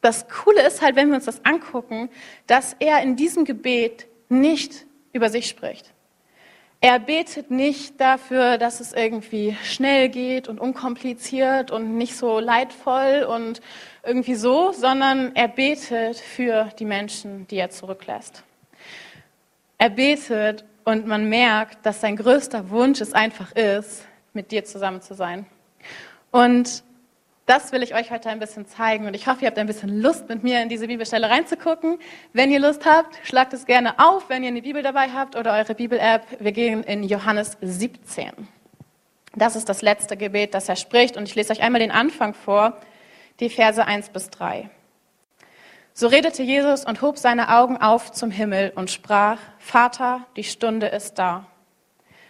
das 0.01 0.29
Coole 0.29 0.65
ist 0.65 0.81
halt, 0.81 0.95
wenn 0.95 1.09
wir 1.09 1.17
uns 1.17 1.25
das 1.25 1.45
angucken, 1.45 2.09
dass 2.47 2.77
er 2.79 3.03
in 3.03 3.17
diesem 3.17 3.45
Gebet 3.45 4.07
nicht 4.29 4.87
über 5.13 5.29
sich 5.29 5.49
spricht. 5.49 5.93
Er 6.81 7.01
betet 7.01 7.51
nicht 7.51 8.01
dafür, 8.01 8.59
dass 8.59 8.79
es 8.79 8.93
irgendwie 8.93 9.57
schnell 9.65 10.09
geht 10.09 10.47
und 10.47 10.61
unkompliziert 10.61 11.73
und 11.73 11.99
nicht 11.99 12.17
so 12.17 12.39
leidvoll 12.39 13.27
und 13.29 13.61
irgendwie 14.03 14.35
so, 14.35 14.73
sondern 14.73 15.35
er 15.37 15.49
betet 15.49 16.19
für 16.19 16.71
die 16.79 16.85
Menschen, 16.85 17.47
die 17.49 17.57
er 17.57 17.71
zurücklässt. 17.71 18.43
Er 19.79 19.91
betet 19.91 20.65
und 20.85 21.07
man 21.07 21.29
merkt, 21.29 21.85
dass 21.85 22.01
sein 22.01 22.17
größter 22.17 22.71
Wunsch 22.71 23.01
es 23.01 23.13
einfach 23.13 23.53
ist, 23.53 24.05
mit 24.33 24.51
dir 24.51 24.65
zusammen 24.65 25.03
zu 25.03 25.15
sein. 25.15 25.47
Und 26.31 26.83
das 27.47 27.73
will 27.73 27.83
ich 27.83 27.95
euch 27.95 28.13
heute 28.13 28.29
ein 28.29 28.39
bisschen 28.39 28.67
zeigen 28.67 29.07
und 29.07 29.15
ich 29.15 29.27
hoffe, 29.27 29.43
ihr 29.43 29.49
habt 29.49 29.59
ein 29.59 29.67
bisschen 29.67 30.01
Lust, 30.01 30.29
mit 30.29 30.45
mir 30.45 30.63
in 30.63 30.69
diese 30.69 30.87
Bibelstelle 30.87 31.29
reinzugucken. 31.29 31.99
Wenn 32.33 32.53
ihr 32.53 32.61
Lust 32.61 32.87
habt, 32.87 33.19
schlagt 33.25 33.53
es 33.53 33.67
gerne 33.67 33.99
auf, 33.99 34.29
wenn 34.29 34.45
ihr 34.45 34.51
eine 34.51 34.63
Bibel 34.63 34.83
dabei 34.83 35.09
habt 35.09 35.35
oder 35.35 35.55
eure 35.55 35.75
Bibel-App. 35.75 36.25
Wir 36.39 36.53
gehen 36.53 36.85
in 36.85 37.03
Johannes 37.03 37.59
17. 37.61 38.31
Das 39.35 39.57
ist 39.57 39.69
das 39.69 39.83
letzte 39.83 40.17
Gebet, 40.17 40.55
das 40.55 40.69
er 40.69 40.77
spricht 40.77 41.17
und 41.17 41.25
ich 41.25 41.35
lese 41.35 41.53
euch 41.53 41.63
einmal 41.63 41.81
den 41.81 41.91
Anfang 41.91 42.35
vor, 42.35 42.77
die 43.41 43.51
Verse 43.51 43.85
1 43.85 44.11
bis 44.11 44.31
3. 44.31 44.71
So 45.93 46.07
redete 46.07 46.43
Jesus 46.43 46.85
und 46.85 47.03
hob 47.03 47.19
seine 47.19 47.57
Augen 47.57 47.77
auf 47.77 48.13
zum 48.13 48.31
Himmel 48.31 48.73
und 48.75 48.91
sprach, 48.91 49.39
Vater, 49.59 50.27
die 50.37 50.45
Stunde 50.45 50.87
ist 50.87 51.19
da. 51.19 51.47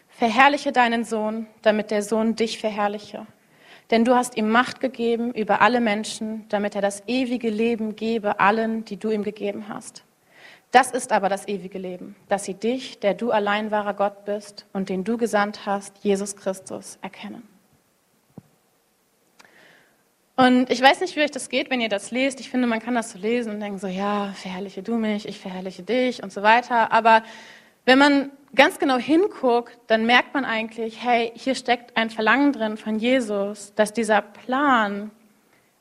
Verherrliche 0.09 0.73
deinen 0.73 1.05
Sohn, 1.05 1.47
damit 1.63 1.91
der 1.91 2.03
Sohn 2.03 2.37
dich 2.37 2.59
verherrliche 2.59 3.27
denn 3.91 4.05
du 4.05 4.15
hast 4.15 4.37
ihm 4.37 4.51
Macht 4.51 4.81
gegeben 4.81 5.33
über 5.33 5.61
alle 5.61 5.81
Menschen, 5.81 6.47
damit 6.49 6.75
er 6.75 6.83
das 6.83 7.03
ewige 7.07 7.51
Leben 7.51 7.97
gebe 7.97 8.41
allen, 8.41 8.85
die 8.85 8.97
du 8.97 9.11
ihm 9.11 9.25
gegeben 9.25 9.69
hast. 9.69 10.05
Das 10.71 10.93
ist 10.93 11.11
aber 11.11 11.29
das 11.29 11.49
ewige 11.49 11.79
Leben, 11.79 12.15
dass 12.29 12.45
sie 12.45 12.55
dich, 12.55 13.01
der 13.01 13.15
du 13.15 13.33
allein 13.33 13.73
wahrer 13.73 13.95
Gott 13.95 14.25
bist 14.25 14.67
und 14.73 14.89
den 14.89 15.03
du 15.03 15.17
gesandt 15.17 15.67
hast, 15.67 15.99
Jesus 16.05 16.37
Christus, 16.37 16.99
erkennen. 17.03 17.43
Und 20.41 20.71
ich 20.71 20.81
weiß 20.81 21.01
nicht, 21.01 21.17
wie 21.17 21.21
euch 21.21 21.31
das 21.31 21.51
geht, 21.51 21.69
wenn 21.69 21.83
ihr 21.83 21.91
das 21.91 22.13
lest. 22.13 22.41
Ich 22.41 22.49
finde, 22.49 22.67
man 22.67 22.81
kann 22.81 22.95
das 22.95 23.11
so 23.11 23.19
lesen 23.19 23.53
und 23.53 23.61
denken 23.61 23.79
so, 23.79 23.89
ja, 23.89 24.33
verherrliche 24.33 24.83
du 24.83 24.95
mich, 24.95 25.29
ich 25.29 25.39
verherrliche 25.39 25.83
dich 25.83 26.23
und 26.23 26.33
so 26.33 26.43
weiter. 26.43 26.93
Aber 26.93 27.23
wenn 27.85 27.99
man 27.99 28.31
ganz 28.55 28.79
genau 28.79 28.97
hinguckt, 28.97 29.79
dann 29.89 30.07
merkt 30.07 30.33
man 30.33 30.47
eigentlich, 30.47 31.05
hey, 31.05 31.31
hier 31.35 31.55
steckt 31.55 31.95
ein 31.95 32.09
Verlangen 32.09 32.55
drin 32.55 32.79
von 32.79 32.99
Jesus, 32.99 33.75
dass 33.75 33.93
dieser 33.93 34.23
Plan, 34.23 35.11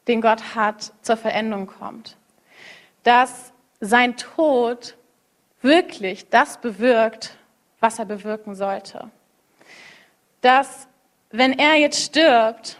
den 0.09 0.19
Gott 0.19 0.55
hat, 0.55 0.91
zur 1.03 1.15
Verendung 1.15 1.67
kommt. 1.67 2.17
Dass 3.03 3.53
sein 3.79 4.17
Tod 4.17 4.97
wirklich 5.61 6.27
das 6.27 6.59
bewirkt, 6.59 7.37
was 7.79 7.97
er 7.97 8.05
bewirken 8.05 8.55
sollte. 8.55 9.09
Dass, 10.41 10.89
wenn 11.31 11.57
er 11.57 11.75
jetzt 11.75 12.01
stirbt, 12.03 12.78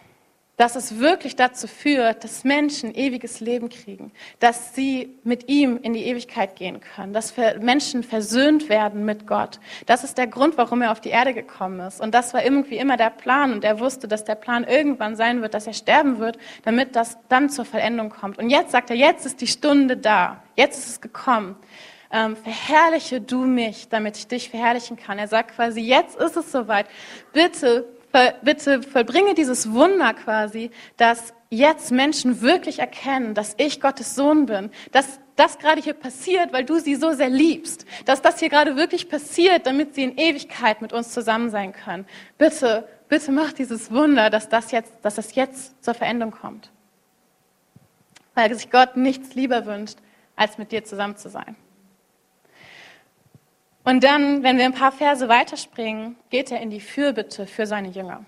dass 0.60 0.76
es 0.76 1.00
wirklich 1.00 1.38
dazu 1.38 1.68
führt, 1.68 2.26
dass 2.26 2.44
Menschen 2.44 2.94
ewiges 2.94 3.40
Leben 3.40 3.70
kriegen, 3.70 4.12
dass 4.40 4.76
sie 4.76 5.18
mit 5.24 5.48
ihm 5.48 5.80
in 5.82 5.94
die 5.94 6.04
Ewigkeit 6.04 6.58
gehen 6.58 6.82
können, 6.82 7.14
dass 7.14 7.34
Menschen 7.62 8.04
versöhnt 8.04 8.68
werden 8.68 9.06
mit 9.06 9.26
Gott. 9.26 9.62
Das 9.86 10.04
ist 10.04 10.18
der 10.18 10.28
Grund, 10.28 10.58
warum 10.58 10.82
er 10.82 10.92
auf 10.92 11.00
die 11.00 11.12
Erde 11.12 11.34
gekommen 11.34 11.80
ist. 11.80 12.02
Und 12.02 12.14
das 12.14 12.34
war 12.34 12.44
irgendwie 12.44 12.78
immer 12.78 12.98
der 12.98 13.10
Plan. 13.10 13.54
Und 13.54 13.64
er 13.64 13.80
wusste, 13.80 14.10
dass 14.10 14.26
der 14.26 14.36
Plan 14.36 14.66
irgendwann 14.66 15.16
sein 15.16 15.42
wird, 15.42 15.54
dass 15.54 15.66
er 15.66 15.72
sterben 15.72 16.20
wird, 16.20 16.38
damit 16.66 16.94
das 16.94 17.18
dann 17.30 17.50
zur 17.50 17.64
Vollendung 17.64 18.10
kommt. 18.10 18.38
Und 18.38 18.50
jetzt 18.50 18.74
sagt 18.74 18.90
er, 18.90 18.98
jetzt 18.98 19.26
ist 19.26 19.40
die 19.40 19.48
Stunde 19.48 19.96
da. 19.96 20.44
Jetzt 20.58 20.78
ist 20.78 20.90
es 20.90 21.00
gekommen. 21.00 21.56
Ähm, 22.12 22.36
verherrliche 22.36 23.22
du 23.22 23.46
mich, 23.46 23.88
damit 23.88 24.18
ich 24.18 24.28
dich 24.28 24.50
verherrlichen 24.50 24.98
kann. 24.98 25.20
Er 25.20 25.30
sagt 25.30 25.56
quasi, 25.56 25.80
jetzt 25.80 26.18
ist 26.18 26.36
es 26.36 26.52
soweit. 26.52 26.88
Bitte 27.32 27.86
bitte 28.44 28.84
vollbringe 28.84 29.34
dieses 29.34 29.72
Wunder 29.72 30.14
quasi, 30.14 30.72
dass 30.98 31.34
jetzt 31.50 31.92
Menschen 31.92 32.42
wirklich 32.42 32.80
erkennen, 32.80 33.34
dass 33.34 33.56
ich 33.58 33.82
Gottes 33.82 34.16
Sohn 34.16 34.46
bin, 34.46 34.70
dass 34.92 35.20
das 35.36 35.58
gerade 35.58 35.82
hier 35.82 35.94
passiert, 35.94 36.52
weil 36.52 36.66
du 36.66 36.80
sie 36.80 36.96
so 36.96 37.14
sehr 37.14 37.30
liebst, 37.30 37.86
dass 38.06 38.22
das 38.22 38.40
hier 38.40 38.50
gerade 38.50 38.76
wirklich 38.76 39.10
passiert, 39.10 39.66
damit 39.66 39.96
sie 39.96 40.04
in 40.04 40.18
Ewigkeit 40.18 40.82
mit 40.82 40.92
uns 40.92 41.14
zusammen 41.14 41.50
sein 41.50 41.72
können. 41.72 42.06
Bitte, 42.38 42.88
bitte 43.08 43.32
mach 43.32 43.54
dieses 43.54 43.92
Wunder, 43.92 44.30
dass 44.30 44.50
das 44.50 44.72
jetzt, 44.72 44.94
dass 45.02 45.16
das 45.16 45.36
jetzt 45.36 45.82
zur 45.84 45.94
Veränderung 45.94 46.34
kommt. 46.34 46.70
Weil 48.36 48.54
sich 48.54 48.70
Gott 48.70 48.98
nichts 48.98 49.34
lieber 49.34 49.66
wünscht, 49.66 49.98
als 50.36 50.58
mit 50.58 50.72
dir 50.72 50.84
zusammen 50.84 51.16
zu 51.16 51.30
sein. 51.30 51.56
Und 53.84 54.04
dann, 54.04 54.44
wenn 54.44 54.58
wir 54.58 54.66
ein 54.66 54.74
paar 54.74 54.92
Verse 54.92 55.28
weiterspringen, 55.30 56.16
geht 56.30 56.52
er 56.52 56.62
in 56.62 56.70
die 56.70 56.82
Fürbitte 56.82 57.48
für 57.48 57.66
seine 57.66 57.90
Jünger. 57.90 58.26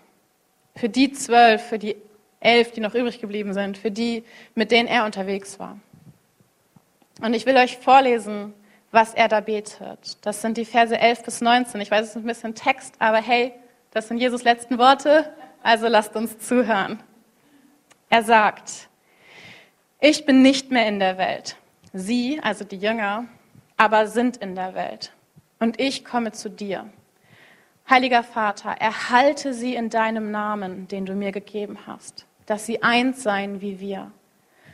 Für 0.76 0.90
die 0.90 1.12
zwölf, 1.12 1.62
für 1.62 1.78
die 1.78 1.98
elf, 2.40 2.72
die 2.72 2.82
noch 2.82 2.96
übrig 2.96 3.20
geblieben 3.20 3.54
sind, 3.54 3.78
für 3.78 3.92
die, 3.92 4.24
mit 4.56 4.72
denen 4.72 4.88
er 4.88 5.06
unterwegs 5.06 5.60
war. 5.60 5.78
Und 7.22 7.34
ich 7.34 7.46
will 7.46 7.58
euch 7.58 7.78
vorlesen, 7.78 8.54
was 8.92 9.14
er 9.14 9.28
da 9.28 9.42
betet. 9.42 10.18
Das 10.26 10.42
sind 10.42 10.58
die 10.58 10.66
Verse 10.66 10.98
11 10.98 11.24
bis 11.24 11.42
19. 11.42 11.80
Ich 11.82 11.92
weiß, 11.92 12.02
es 12.02 12.10
ist 12.12 12.16
ein 12.16 12.24
bisschen 12.24 12.56
Text, 12.56 12.96
aber 13.00 13.22
hey, 13.22 13.54
das 13.92 14.08
sind 14.08 14.18
Jesus 14.18 14.44
letzten 14.44 14.78
Worte, 14.78 15.32
also 15.62 15.88
lasst 15.88 16.16
uns 16.16 16.40
zuhören. 16.40 17.04
Er 18.10 18.24
sagt, 18.24 18.90
ich 20.00 20.26
bin 20.26 20.42
nicht 20.42 20.72
mehr 20.72 20.88
in 20.88 21.00
der 21.00 21.18
Welt. 21.18 21.58
Sie, 21.94 22.40
also 22.42 22.66
die 22.66 22.78
Jünger, 22.78 23.26
aber 23.78 24.08
sind 24.08 24.38
in 24.38 24.56
der 24.56 24.74
Welt 24.74 25.12
und 25.62 25.80
ich 25.80 26.04
komme 26.04 26.34
zu 26.34 26.50
dir. 26.50 26.90
Heiliger 27.90 28.24
Vater, 28.24 28.72
erhalte 28.72 29.54
sie 29.54 29.76
in 29.76 29.90
deinem 29.90 30.32
Namen, 30.32 30.88
den 30.88 31.06
du 31.06 31.14
mir 31.14 31.32
gegeben 31.32 31.78
hast, 31.88 32.26
dass 32.46 32.66
sie 32.66 32.84
eins 32.84 33.24
seien 33.24 33.62
wie 33.62 33.80
wir. 33.80 34.12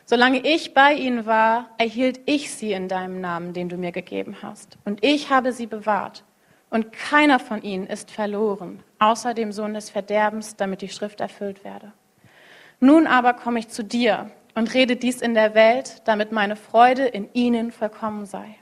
Solange 0.05 0.39
ich 0.39 0.73
bei 0.73 0.93
ihnen 0.93 1.25
war, 1.25 1.69
erhielt 1.77 2.21
ich 2.25 2.51
sie 2.51 2.71
in 2.71 2.87
deinem 2.87 3.19
Namen, 3.19 3.53
den 3.53 3.67
du 3.67 3.75
mir 3.75 3.91
gegeben 3.91 4.37
hast. 4.41 4.77
Und 4.85 5.03
ich 5.03 5.29
habe 5.29 5.51
sie 5.51 5.67
bewahrt. 5.67 6.23
Und 6.69 6.93
keiner 6.93 7.39
von 7.39 7.61
ihnen 7.61 7.87
ist 7.87 8.09
verloren, 8.09 8.81
außer 8.99 9.33
dem 9.33 9.51
Sohn 9.51 9.73
des 9.73 9.89
Verderbens, 9.89 10.55
damit 10.55 10.81
die 10.81 10.89
Schrift 10.89 11.19
erfüllt 11.19 11.63
werde. 11.65 11.91
Nun 12.79 13.07
aber 13.07 13.33
komme 13.33 13.59
ich 13.59 13.67
zu 13.67 13.83
dir 13.83 14.31
und 14.55 14.73
rede 14.73 14.95
dies 14.95 15.21
in 15.21 15.33
der 15.33 15.55
Welt, 15.55 16.01
damit 16.05 16.31
meine 16.31 16.55
Freude 16.55 17.05
in 17.05 17.29
ihnen 17.33 17.71
vollkommen 17.71 18.25
sei. 18.25 18.55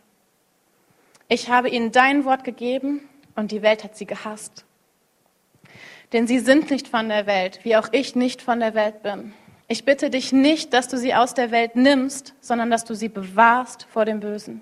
Ich 1.28 1.50
habe 1.50 1.70
ihnen 1.70 1.92
dein 1.92 2.26
Wort 2.26 2.44
gegeben 2.44 3.02
und 3.36 3.52
die 3.52 3.62
Welt 3.62 3.84
hat 3.84 3.98
sie 3.98 4.06
gehasst. 4.06 4.66
Denn 6.14 6.28
sie 6.28 6.40
sind 6.40 6.70
nicht 6.70 6.88
von 6.88 7.10
der 7.10 7.26
Welt, 7.26 7.60
wie 7.64 7.76
auch 7.76 7.90
ich 7.92 8.16
nicht 8.16 8.42
von 8.42 8.60
der 8.60 8.76
Welt 8.76 9.02
bin. 9.02 9.34
Ich 9.68 9.86
bitte 9.86 10.12
dich 10.12 10.32
nicht, 10.32 10.74
dass 10.74 10.88
du 10.88 10.98
sie 10.98 11.16
aus 11.16 11.34
der 11.34 11.50
Welt 11.50 11.76
nimmst, 11.76 12.36
sondern 12.40 12.70
dass 12.70 12.86
du 12.86 12.94
sie 12.94 13.10
bewahrst 13.10 13.88
vor 13.92 14.06
dem 14.06 14.20
Bösen. 14.20 14.62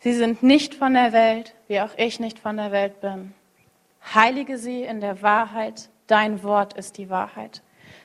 Sie 0.00 0.12
sind 0.12 0.42
nicht 0.42 0.74
von 0.74 0.92
der 0.92 1.12
Welt, 1.12 1.54
wie 1.68 1.80
auch 1.80 1.96
ich 1.96 2.20
nicht 2.20 2.38
von 2.38 2.58
der 2.58 2.72
Welt 2.72 3.00
bin. 3.00 3.32
Heilige 4.14 4.58
sie 4.58 4.82
in 4.82 5.00
der 5.00 5.22
Wahrheit, 5.22 5.88
dein 6.06 6.42
Wort 6.42 6.74
ist 6.74 6.98
die 6.98 7.08
Wahrheit. 7.08 7.62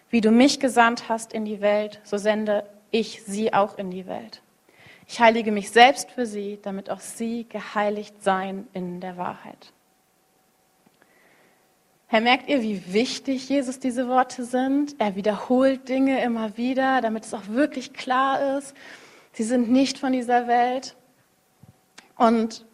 Wie 0.10 0.22
du 0.22 0.32
mich 0.32 0.62
gesandt 0.62 1.10
hast 1.10 1.34
in 1.34 1.44
die 1.44 1.60
Welt, 1.60 2.00
so 2.04 2.18
sende 2.18 2.64
ich 2.92 3.24
sie 3.24 3.54
auch 3.54 3.78
in 3.78 3.92
die 3.92 4.06
Welt. 4.08 4.42
Ich 5.08 5.20
heilige 5.22 5.52
mich 5.52 5.72
selbst 5.72 6.12
für 6.12 6.26
sie, 6.26 6.60
damit 6.62 6.90
auch 6.90 7.00
sie 7.00 7.46
geheiligt 7.48 8.22
seien 8.22 8.68
in 8.74 9.00
der 9.00 9.18
Wahrheit. 9.18 9.72
Herr, 12.08 12.22
merkt 12.22 12.50
ihr, 12.50 12.62
wie 12.62 12.94
wichtig 12.94 13.50
Jesus 13.50 13.80
diese 13.80 14.08
Worte 14.08 14.44
sind? 14.44 14.96
Er 14.98 15.16
wiederholt 15.16 15.90
Dinge 15.90 16.22
immer 16.22 16.58
wieder, 16.58 17.02
damit 17.02 17.26
es 17.26 17.34
auch 17.34 17.48
wirklich 17.48 17.94
klar 17.94 18.58
ist. 18.58 18.76
Sie 19.34 19.44
sind 19.44 19.70
nicht 19.70 19.98
von 19.98 20.14
dieser 20.14 20.48
Welt. 20.48 20.96
Und 22.18 22.66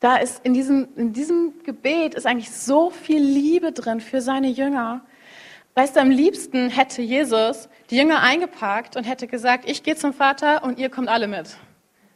da 0.00 0.16
ist 0.16 0.44
in 0.44 0.54
diesem, 0.54 0.88
in 0.96 1.12
diesem 1.12 1.62
Gebet 1.62 2.14
ist 2.14 2.26
eigentlich 2.26 2.50
so 2.50 2.90
viel 2.90 3.22
Liebe 3.22 3.72
drin 3.72 4.00
für 4.00 4.20
seine 4.20 4.48
Jünger. 4.48 5.04
Weißt 5.76 5.94
du, 5.94 6.00
am 6.00 6.10
liebsten 6.10 6.70
hätte 6.70 7.02
Jesus 7.02 7.68
die 7.90 7.98
Jünger 7.98 8.22
eingepackt 8.22 8.96
und 8.96 9.04
hätte 9.04 9.26
gesagt, 9.26 9.68
ich 9.68 9.82
gehe 9.82 9.94
zum 9.94 10.14
Vater 10.14 10.64
und 10.64 10.78
ihr 10.78 10.88
kommt 10.88 11.10
alle 11.10 11.28
mit. 11.28 11.58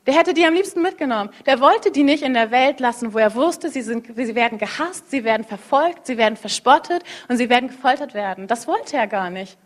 Der 0.06 0.14
hätte 0.14 0.32
die 0.32 0.46
am 0.46 0.54
liebsten 0.54 0.80
mitgenommen. 0.80 1.28
Der 1.44 1.60
wollte 1.60 1.90
die 1.90 2.02
nicht 2.02 2.22
in 2.22 2.32
der 2.32 2.50
Welt 2.50 2.80
lassen, 2.80 3.12
wo 3.12 3.18
er 3.18 3.34
wusste, 3.34 3.68
sie, 3.68 3.82
sind, 3.82 4.06
sie 4.16 4.34
werden 4.34 4.56
gehasst, 4.56 5.10
sie 5.10 5.24
werden 5.24 5.44
verfolgt, 5.44 6.06
sie 6.06 6.16
werden 6.16 6.36
verspottet 6.36 7.04
und 7.28 7.36
sie 7.36 7.50
werden 7.50 7.68
gefoltert 7.68 8.14
werden. 8.14 8.46
Das 8.46 8.66
wollte 8.66 8.96
er 8.96 9.06
gar 9.06 9.28
nicht. 9.28 9.58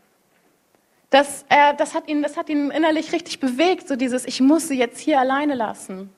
Das, 1.10 1.44
äh, 1.48 1.74
das, 1.76 1.94
hat 1.94 2.08
ihn, 2.08 2.20
das 2.20 2.36
hat 2.36 2.48
ihn 2.48 2.72
innerlich 2.72 3.12
richtig 3.12 3.38
bewegt, 3.38 3.86
so 3.86 3.94
dieses, 3.94 4.24
ich 4.24 4.40
muss 4.40 4.66
sie 4.66 4.76
jetzt 4.76 4.98
hier 4.98 5.20
alleine 5.20 5.54
lassen. 5.54 6.10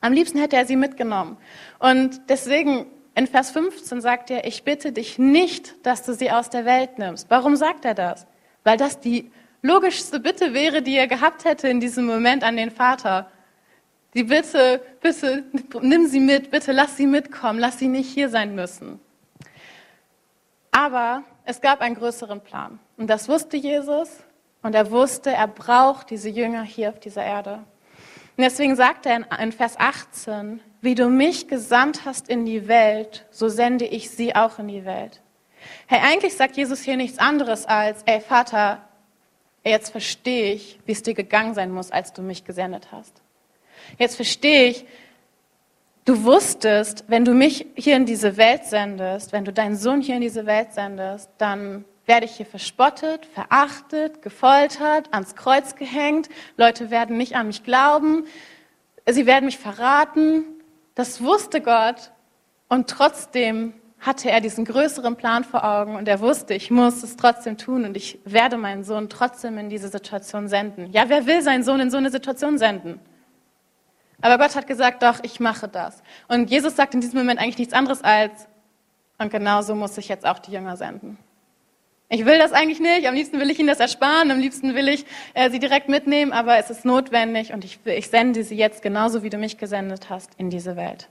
Am 0.00 0.12
liebsten 0.12 0.40
hätte 0.40 0.56
er 0.56 0.66
sie 0.66 0.74
mitgenommen. 0.74 1.36
Und 1.78 2.22
deswegen 2.28 2.86
in 3.18 3.26
Vers 3.26 3.50
15 3.50 4.00
sagt 4.00 4.30
er, 4.30 4.46
ich 4.46 4.62
bitte 4.62 4.92
dich 4.92 5.18
nicht, 5.18 5.74
dass 5.84 6.04
du 6.04 6.14
sie 6.14 6.30
aus 6.30 6.50
der 6.50 6.64
Welt 6.64 6.98
nimmst. 6.98 7.28
Warum 7.28 7.56
sagt 7.56 7.84
er 7.84 7.94
das? 7.94 8.28
Weil 8.62 8.76
das 8.76 9.00
die 9.00 9.32
logischste 9.60 10.20
Bitte 10.20 10.54
wäre, 10.54 10.82
die 10.82 10.96
er 10.96 11.08
gehabt 11.08 11.44
hätte 11.44 11.68
in 11.68 11.80
diesem 11.80 12.06
Moment 12.06 12.44
an 12.44 12.56
den 12.56 12.70
Vater. 12.70 13.28
Die 14.14 14.22
Bitte, 14.22 14.80
bitte, 15.00 15.42
nimm 15.82 16.06
sie 16.06 16.20
mit, 16.20 16.52
bitte 16.52 16.70
lass 16.70 16.96
sie 16.96 17.08
mitkommen, 17.08 17.58
lass 17.58 17.80
sie 17.80 17.88
nicht 17.88 18.08
hier 18.08 18.28
sein 18.28 18.54
müssen. 18.54 19.00
Aber 20.70 21.24
es 21.44 21.60
gab 21.60 21.80
einen 21.80 21.96
größeren 21.96 22.40
Plan. 22.40 22.78
Und 22.96 23.10
das 23.10 23.28
wusste 23.28 23.56
Jesus. 23.56 24.10
Und 24.62 24.76
er 24.76 24.92
wusste, 24.92 25.32
er 25.32 25.48
braucht 25.48 26.10
diese 26.10 26.28
Jünger 26.28 26.62
hier 26.62 26.90
auf 26.90 27.00
dieser 27.00 27.24
Erde. 27.24 27.64
Und 28.36 28.44
deswegen 28.44 28.76
sagt 28.76 29.06
er 29.06 29.26
in 29.40 29.50
Vers 29.50 29.74
18, 29.76 30.60
wie 30.80 30.94
du 30.94 31.08
mich 31.08 31.48
gesandt 31.48 32.04
hast 32.04 32.28
in 32.28 32.44
die 32.44 32.68
Welt, 32.68 33.26
so 33.30 33.48
sende 33.48 33.84
ich 33.84 34.10
sie 34.10 34.34
auch 34.34 34.58
in 34.58 34.68
die 34.68 34.84
Welt. 34.84 35.20
Hey, 35.86 36.00
eigentlich 36.02 36.36
sagt 36.36 36.56
Jesus 36.56 36.82
hier 36.82 36.96
nichts 36.96 37.18
anderes 37.18 37.66
als, 37.66 38.02
ey 38.06 38.20
Vater, 38.20 38.82
jetzt 39.64 39.90
verstehe 39.90 40.52
ich, 40.52 40.78
wie 40.86 40.92
es 40.92 41.02
dir 41.02 41.14
gegangen 41.14 41.54
sein 41.54 41.72
muss, 41.72 41.90
als 41.90 42.12
du 42.12 42.22
mich 42.22 42.44
gesendet 42.44 42.88
hast. 42.92 43.22
Jetzt 43.98 44.16
verstehe 44.16 44.68
ich, 44.68 44.86
du 46.04 46.24
wusstest, 46.24 47.04
wenn 47.08 47.24
du 47.24 47.34
mich 47.34 47.66
hier 47.74 47.96
in 47.96 48.06
diese 48.06 48.36
Welt 48.36 48.64
sendest, 48.64 49.32
wenn 49.32 49.44
du 49.44 49.52
deinen 49.52 49.76
Sohn 49.76 50.00
hier 50.00 50.16
in 50.16 50.20
diese 50.20 50.46
Welt 50.46 50.72
sendest, 50.72 51.30
dann 51.38 51.84
werde 52.06 52.24
ich 52.24 52.36
hier 52.36 52.46
verspottet, 52.46 53.26
verachtet, 53.26 54.22
gefoltert, 54.22 55.12
ans 55.12 55.36
Kreuz 55.36 55.74
gehängt. 55.74 56.28
Leute 56.56 56.90
werden 56.90 57.18
nicht 57.18 57.36
an 57.36 57.48
mich 57.48 57.64
glauben. 57.64 58.24
Sie 59.06 59.26
werden 59.26 59.44
mich 59.44 59.58
verraten. 59.58 60.44
Das 60.98 61.22
wusste 61.22 61.60
Gott. 61.60 62.10
Und 62.68 62.90
trotzdem 62.90 63.72
hatte 64.00 64.32
er 64.32 64.40
diesen 64.40 64.64
größeren 64.64 65.14
Plan 65.14 65.44
vor 65.44 65.62
Augen 65.62 65.94
und 65.94 66.08
er 66.08 66.18
wusste, 66.18 66.54
ich 66.54 66.72
muss 66.72 67.04
es 67.04 67.14
trotzdem 67.14 67.56
tun 67.56 67.84
und 67.84 67.96
ich 67.96 68.18
werde 68.24 68.56
meinen 68.56 68.82
Sohn 68.82 69.08
trotzdem 69.08 69.58
in 69.58 69.70
diese 69.70 69.90
Situation 69.90 70.48
senden. 70.48 70.90
Ja, 70.90 71.08
wer 71.08 71.24
will 71.26 71.40
seinen 71.40 71.62
Sohn 71.62 71.78
in 71.78 71.92
so 71.92 71.98
eine 71.98 72.10
Situation 72.10 72.58
senden? 72.58 72.98
Aber 74.20 74.38
Gott 74.38 74.56
hat 74.56 74.66
gesagt, 74.66 75.04
doch, 75.04 75.20
ich 75.22 75.38
mache 75.38 75.68
das. 75.68 76.02
Und 76.26 76.50
Jesus 76.50 76.74
sagt 76.74 76.94
in 76.94 77.00
diesem 77.00 77.20
Moment 77.20 77.38
eigentlich 77.38 77.58
nichts 77.58 77.74
anderes 77.74 78.02
als, 78.02 78.48
und 79.18 79.30
genauso 79.30 79.76
muss 79.76 79.96
ich 79.98 80.08
jetzt 80.08 80.26
auch 80.26 80.40
die 80.40 80.50
Jünger 80.50 80.76
senden. 80.76 81.16
Ich 82.10 82.24
will 82.24 82.38
das 82.38 82.52
eigentlich 82.52 82.80
nicht, 82.80 83.06
am 83.06 83.14
liebsten 83.14 83.38
will 83.38 83.50
ich 83.50 83.58
ihnen 83.58 83.68
das 83.68 83.80
ersparen, 83.80 84.30
am 84.30 84.38
liebsten 84.38 84.74
will 84.74 84.88
ich 84.88 85.04
äh, 85.34 85.50
sie 85.50 85.58
direkt 85.58 85.90
mitnehmen, 85.90 86.32
aber 86.32 86.56
es 86.56 86.70
ist 86.70 86.86
notwendig 86.86 87.52
und 87.52 87.66
ich, 87.66 87.80
ich 87.84 88.08
sende 88.08 88.44
sie 88.44 88.56
jetzt 88.56 88.80
genauso, 88.82 89.22
wie 89.22 89.28
du 89.28 89.36
mich 89.36 89.58
gesendet 89.58 90.08
hast, 90.08 90.30
in 90.38 90.48
diese 90.48 90.74
Welt. 90.76 91.10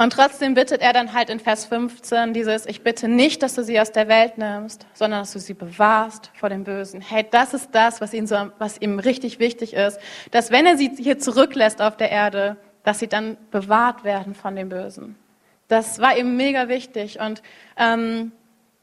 Und 0.00 0.12
trotzdem 0.12 0.54
bittet 0.54 0.80
er 0.80 0.92
dann 0.92 1.12
halt 1.12 1.28
in 1.28 1.40
Vers 1.40 1.66
15 1.66 2.32
dieses, 2.32 2.66
ich 2.66 2.82
bitte 2.82 3.08
nicht, 3.08 3.42
dass 3.42 3.54
du 3.54 3.64
sie 3.64 3.78
aus 3.78 3.90
der 3.90 4.08
Welt 4.08 4.38
nimmst, 4.38 4.86
sondern 4.94 5.20
dass 5.20 5.32
du 5.32 5.40
sie 5.40 5.54
bewahrst 5.54 6.30
vor 6.34 6.48
dem 6.48 6.64
Bösen. 6.64 7.00
Hey, 7.02 7.26
das 7.28 7.52
ist 7.52 7.70
das, 7.72 8.00
was 8.00 8.14
ihm, 8.14 8.26
so, 8.26 8.36
was 8.58 8.80
ihm 8.80 9.00
richtig 9.00 9.38
wichtig 9.38 9.74
ist, 9.74 9.98
dass 10.30 10.50
wenn 10.50 10.64
er 10.66 10.78
sie 10.78 10.92
hier 10.96 11.18
zurücklässt 11.18 11.82
auf 11.82 11.96
der 11.96 12.10
Erde, 12.10 12.56
dass 12.84 13.00
sie 13.00 13.08
dann 13.08 13.36
bewahrt 13.50 14.04
werden 14.04 14.34
von 14.34 14.56
dem 14.56 14.68
Bösen. 14.68 15.16
Das 15.68 16.00
war 16.00 16.16
ihm 16.16 16.36
mega 16.36 16.68
wichtig. 16.68 17.20
Und 17.20 17.42
ähm, 17.76 18.32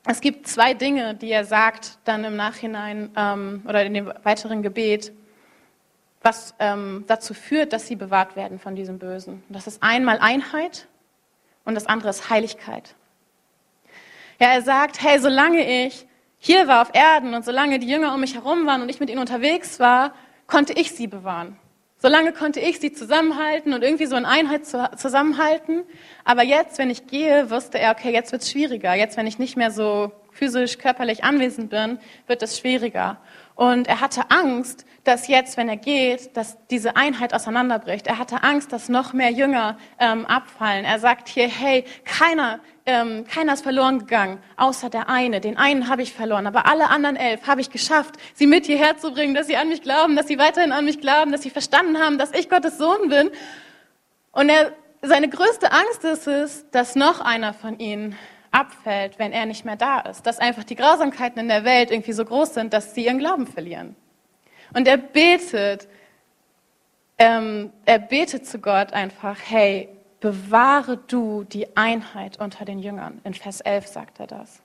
es 0.06 0.22
gibt 0.22 0.48
zwei 0.48 0.74
Dinge, 0.74 1.16
die 1.16 1.32
er 1.32 1.46
sagt 1.46 1.98
dann 2.04 2.24
im 2.24 2.36
Nachhinein 2.36 3.12
ähm, 3.16 3.64
oder 3.68 3.84
in 3.84 3.94
dem 3.94 4.14
weiteren 4.24 4.62
Gebet, 4.62 5.12
was 6.22 6.54
ähm, 6.60 7.04
dazu 7.08 7.34
führt, 7.34 7.74
dass 7.74 7.88
sie 7.88 7.96
bewahrt 7.96 8.36
werden 8.36 8.60
von 8.60 8.76
diesem 8.76 9.00
Bösen. 9.00 9.44
Das 9.50 9.68
ist 9.68 9.82
einmal 9.82 10.20
Einheit 10.20 10.88
und 11.66 11.76
das 11.76 11.88
andere 11.88 12.10
ist 12.10 12.30
Heiligkeit. 12.30 12.96
Ja, 14.40 14.50
er 14.50 14.62
sagt, 14.62 15.02
hey, 15.02 15.20
solange 15.20 15.86
ich 15.86 16.06
hier 16.38 16.68
war 16.68 16.82
auf 16.82 16.94
Erden 16.94 17.34
und 17.34 17.44
solange 17.46 17.80
die 17.80 17.88
Jünger 17.88 18.14
um 18.14 18.20
mich 18.20 18.36
herum 18.36 18.68
waren 18.68 18.82
und 18.82 18.90
ich 18.90 19.00
mit 19.00 19.10
ihnen 19.10 19.20
unterwegs 19.20 19.80
war, 19.80 20.14
konnte 20.46 20.74
ich 20.74 20.92
sie 20.92 21.08
bewahren. 21.08 21.58
Solange 21.98 22.34
konnte 22.34 22.60
ich 22.60 22.80
sie 22.80 22.92
zusammenhalten 22.92 23.74
und 23.74 23.84
irgendwie 23.84 24.06
so 24.06 24.16
in 24.16 24.26
Einheit 24.26 24.66
zusammenhalten. 24.66 25.84
Aber 26.26 26.44
jetzt, 26.44 26.78
wenn 26.78 26.90
ich 26.90 27.08
gehe, 27.08 27.50
wusste 27.50 27.80
er, 27.80 27.92
okay, 27.92 28.12
jetzt 28.12 28.32
wird 28.32 28.42
es 28.42 28.52
schwieriger. 28.52 28.94
Jetzt, 28.94 29.18
wenn 29.18 29.28
ich 29.28 29.40
nicht 29.40 29.56
mehr 29.56 29.72
so 29.72 30.12
physisch, 30.32 30.78
körperlich 30.78 31.24
anwesend 31.24 31.70
bin, 31.70 31.98
wird 32.28 32.44
es 32.44 32.60
schwieriger. 32.60 33.18
Und 33.56 33.88
er 33.88 34.02
hatte 34.02 34.30
Angst, 34.30 34.86
dass 35.06 35.28
jetzt, 35.28 35.56
wenn 35.56 35.70
er 35.70 35.78
geht, 35.78 36.36
dass 36.36 36.58
diese 36.68 36.98
Einheit 36.98 37.34
auseinanderbricht. 37.34 38.08
Er 38.08 38.20
hatte 38.20 38.44
Angst, 38.44 38.74
dass 38.74 38.90
noch 38.90 39.14
mehr 39.14 39.32
Jünger 39.32 39.78
ähm, 39.98 40.26
abfallen. 40.26 40.84
Er 40.84 41.00
sagt 41.00 41.30
hier, 41.30 41.48
hey, 41.48 41.86
keiner, 42.04 42.60
ähm, 42.86 43.26
keiner 43.26 43.54
ist 43.54 43.64
verloren 43.64 44.00
gegangen, 44.00 44.40
außer 44.58 44.90
der 44.90 45.10
eine. 45.10 45.42
Den 45.42 45.58
einen 45.58 45.90
habe 45.90 46.04
ich 46.04 46.14
verloren, 46.14 46.46
aber 46.46 46.68
alle 46.68 46.90
anderen 46.90 47.16
elf 47.16 47.48
habe 47.48 47.62
ich 47.62 47.72
geschafft, 47.72 48.16
sie 48.36 48.46
mit 48.46 48.68
hierher 48.68 48.98
zu 48.98 49.12
bringen, 49.12 49.34
dass 49.34 49.48
sie 49.48 49.58
an 49.58 49.70
mich 49.70 49.82
glauben, 49.82 50.16
dass 50.16 50.28
sie 50.28 50.38
weiterhin 50.38 50.72
an 50.72 50.86
mich 50.86 51.02
glauben, 51.02 51.32
dass 51.32 51.42
sie 51.42 51.50
verstanden 51.50 52.00
haben, 52.00 52.18
dass 52.18 52.32
ich 52.32 52.50
Gottes 52.50 52.78
Sohn 52.78 53.10
bin. 53.10 53.32
Und 54.32 54.50
er, 54.50 54.72
seine 55.02 55.30
größte 55.30 55.72
Angst 55.72 56.04
ist 56.04 56.28
es, 56.28 56.70
dass 56.72 56.96
noch 56.96 57.22
einer 57.22 57.54
von 57.54 57.80
ihnen 57.80 58.16
abfällt, 58.52 59.18
wenn 59.18 59.32
er 59.32 59.46
nicht 59.46 59.66
mehr 59.66 59.76
da 59.76 60.02
ist. 60.02 60.28
Dass 60.28 60.40
einfach 60.40 60.64
die 60.64 60.76
Grausamkeiten 60.76 61.40
in 61.40 61.48
der 61.48 61.64
Welt 61.64 61.90
irgendwie 61.92 62.14
so 62.14 62.24
groß 62.24 62.54
sind, 62.54 62.74
dass 62.74 62.94
sie 62.94 63.06
ihren 63.06 63.20
Glauben 63.20 63.48
verlieren. 63.48 63.96
Und 64.74 64.88
er 64.88 64.98
betet, 64.98 65.88
ähm, 67.18 67.72
er 67.86 68.00
betet 68.00 68.46
zu 68.46 68.60
Gott 68.60 68.94
einfach, 68.94 69.38
hey, 69.44 69.90
bewahre 70.26 70.98
du 70.98 71.44
die 71.44 71.78
Einheit 71.78 72.40
unter 72.40 72.66
den 72.66 72.80
Jüngern. 72.80 73.22
In 73.24 73.36
Vers 73.36 73.62
11 73.62 73.86
sagt 73.86 74.20
er 74.20 74.28
das 74.28 74.62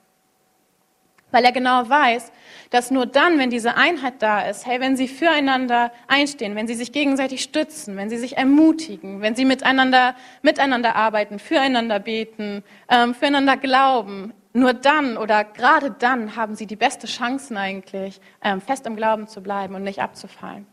weil 1.31 1.45
er 1.45 1.51
genau 1.51 1.87
weiß, 1.87 2.31
dass 2.69 2.91
nur 2.91 3.05
dann, 3.05 3.39
wenn 3.39 3.49
diese 3.49 3.75
Einheit 3.75 4.15
da 4.19 4.41
ist, 4.41 4.67
hey, 4.67 4.79
wenn 4.79 4.97
sie 4.97 5.07
füreinander 5.07 5.91
einstehen, 6.07 6.55
wenn 6.55 6.67
sie 6.67 6.73
sich 6.73 6.91
gegenseitig 6.91 7.41
stützen, 7.41 7.95
wenn 7.97 8.09
sie 8.09 8.17
sich 8.17 8.37
ermutigen, 8.37 9.21
wenn 9.21 9.35
sie 9.35 9.45
miteinander, 9.45 10.15
miteinander 10.41 10.95
arbeiten, 10.95 11.39
füreinander 11.39 11.99
beten, 11.99 12.63
ähm, 12.89 13.15
füreinander 13.15 13.55
glauben, 13.55 14.33
nur 14.53 14.73
dann 14.73 15.17
oder 15.17 15.45
gerade 15.45 15.91
dann 15.91 16.35
haben 16.35 16.55
sie 16.55 16.67
die 16.67 16.75
beste 16.75 17.07
Chancen 17.07 17.55
eigentlich, 17.55 18.19
ähm, 18.43 18.59
fest 18.59 18.85
im 18.85 18.97
Glauben 18.97 19.27
zu 19.27 19.41
bleiben 19.41 19.75
und 19.75 19.83
nicht 19.83 20.01
abzufallen. 20.01 20.67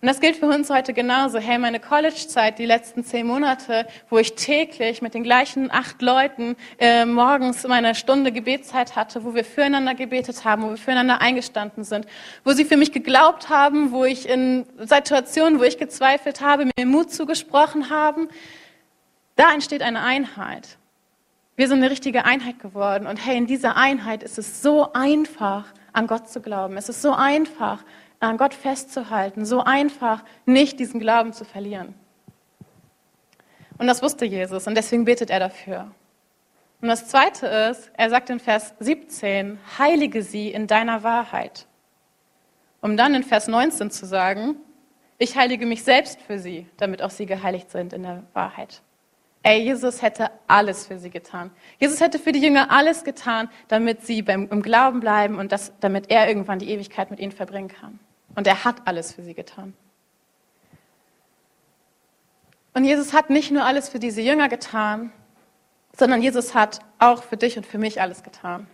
Und 0.00 0.06
das 0.06 0.20
gilt 0.20 0.36
für 0.36 0.46
uns 0.46 0.70
heute 0.70 0.92
genauso. 0.92 1.38
Hey, 1.38 1.58
meine 1.58 1.80
College-Zeit, 1.80 2.60
die 2.60 2.66
letzten 2.66 3.02
zehn 3.02 3.26
Monate, 3.26 3.84
wo 4.08 4.18
ich 4.18 4.36
täglich 4.36 5.02
mit 5.02 5.12
den 5.12 5.24
gleichen 5.24 5.72
acht 5.72 6.00
Leuten 6.02 6.54
äh, 6.78 7.04
morgens 7.04 7.66
meine 7.66 7.96
Stunde 7.96 8.30
Gebetszeit 8.30 8.94
hatte, 8.94 9.24
wo 9.24 9.34
wir 9.34 9.44
füreinander 9.44 9.96
gebetet 9.96 10.44
haben, 10.44 10.62
wo 10.62 10.70
wir 10.70 10.76
füreinander 10.76 11.20
eingestanden 11.20 11.82
sind, 11.82 12.06
wo 12.44 12.52
sie 12.52 12.64
für 12.64 12.76
mich 12.76 12.92
geglaubt 12.92 13.48
haben, 13.48 13.90
wo 13.90 14.04
ich 14.04 14.28
in 14.28 14.66
Situationen, 14.78 15.58
wo 15.58 15.64
ich 15.64 15.78
gezweifelt 15.78 16.42
habe, 16.42 16.70
mir 16.78 16.86
Mut 16.86 17.10
zugesprochen 17.10 17.90
haben, 17.90 18.28
da 19.34 19.52
entsteht 19.52 19.82
eine 19.82 20.00
Einheit. 20.00 20.78
Wir 21.56 21.66
sind 21.66 21.78
eine 21.78 21.90
richtige 21.90 22.24
Einheit 22.24 22.60
geworden. 22.60 23.08
Und 23.08 23.16
hey, 23.16 23.36
in 23.36 23.48
dieser 23.48 23.76
Einheit 23.76 24.22
ist 24.22 24.38
es 24.38 24.62
so 24.62 24.92
einfach, 24.92 25.64
an 25.92 26.06
Gott 26.06 26.28
zu 26.28 26.40
glauben. 26.40 26.76
Es 26.76 26.88
ist 26.88 27.02
so 27.02 27.12
einfach, 27.12 27.82
an 28.20 28.36
Gott 28.36 28.54
festzuhalten, 28.54 29.44
so 29.44 29.62
einfach 29.62 30.24
nicht 30.44 30.80
diesen 30.80 31.00
Glauben 31.00 31.32
zu 31.32 31.44
verlieren. 31.44 31.94
Und 33.78 33.86
das 33.86 34.02
wusste 34.02 34.24
Jesus 34.24 34.66
und 34.66 34.74
deswegen 34.74 35.04
betet 35.04 35.30
er 35.30 35.38
dafür. 35.38 35.90
Und 36.80 36.88
das 36.88 37.08
Zweite 37.08 37.46
ist, 37.46 37.90
er 37.94 38.10
sagt 38.10 38.30
in 38.30 38.40
Vers 38.40 38.74
17, 38.78 39.58
heilige 39.78 40.22
sie 40.22 40.50
in 40.50 40.66
deiner 40.66 41.02
Wahrheit. 41.02 41.66
Um 42.80 42.96
dann 42.96 43.14
in 43.14 43.24
Vers 43.24 43.48
19 43.48 43.90
zu 43.90 44.06
sagen, 44.06 44.56
ich 45.18 45.36
heilige 45.36 45.66
mich 45.66 45.82
selbst 45.82 46.20
für 46.20 46.38
sie, 46.38 46.66
damit 46.76 47.02
auch 47.02 47.10
sie 47.10 47.26
geheiligt 47.26 47.70
sind 47.70 47.92
in 47.92 48.04
der 48.04 48.22
Wahrheit. 48.32 48.82
Ey, 49.42 49.62
Jesus 49.62 50.02
hätte 50.02 50.30
alles 50.46 50.86
für 50.86 50.98
sie 50.98 51.10
getan. 51.10 51.50
Jesus 51.78 52.00
hätte 52.00 52.18
für 52.18 52.32
die 52.32 52.40
Jünger 52.40 52.70
alles 52.70 53.02
getan, 53.02 53.48
damit 53.68 54.04
sie 54.04 54.22
beim, 54.22 54.48
im 54.50 54.62
Glauben 54.62 55.00
bleiben 55.00 55.38
und 55.38 55.50
das, 55.52 55.72
damit 55.80 56.10
er 56.10 56.28
irgendwann 56.28 56.58
die 56.58 56.70
Ewigkeit 56.70 57.10
mit 57.10 57.18
ihnen 57.18 57.32
verbringen 57.32 57.68
kann. 57.68 57.98
Und 58.38 58.46
er 58.46 58.62
hat 58.62 58.76
alles 58.84 59.14
für 59.14 59.24
sie 59.24 59.34
getan. 59.34 59.74
Und 62.72 62.84
Jesus 62.84 63.12
hat 63.12 63.30
nicht 63.30 63.50
nur 63.50 63.64
alles 63.64 63.88
für 63.88 63.98
diese 63.98 64.20
Jünger 64.20 64.48
getan, 64.48 65.12
sondern 65.96 66.22
Jesus 66.22 66.54
hat 66.54 66.78
auch 67.00 67.24
für 67.24 67.36
dich 67.36 67.56
und 67.56 67.66
für 67.66 67.78
mich 67.78 68.00
alles 68.00 68.22
getan. 68.22 68.68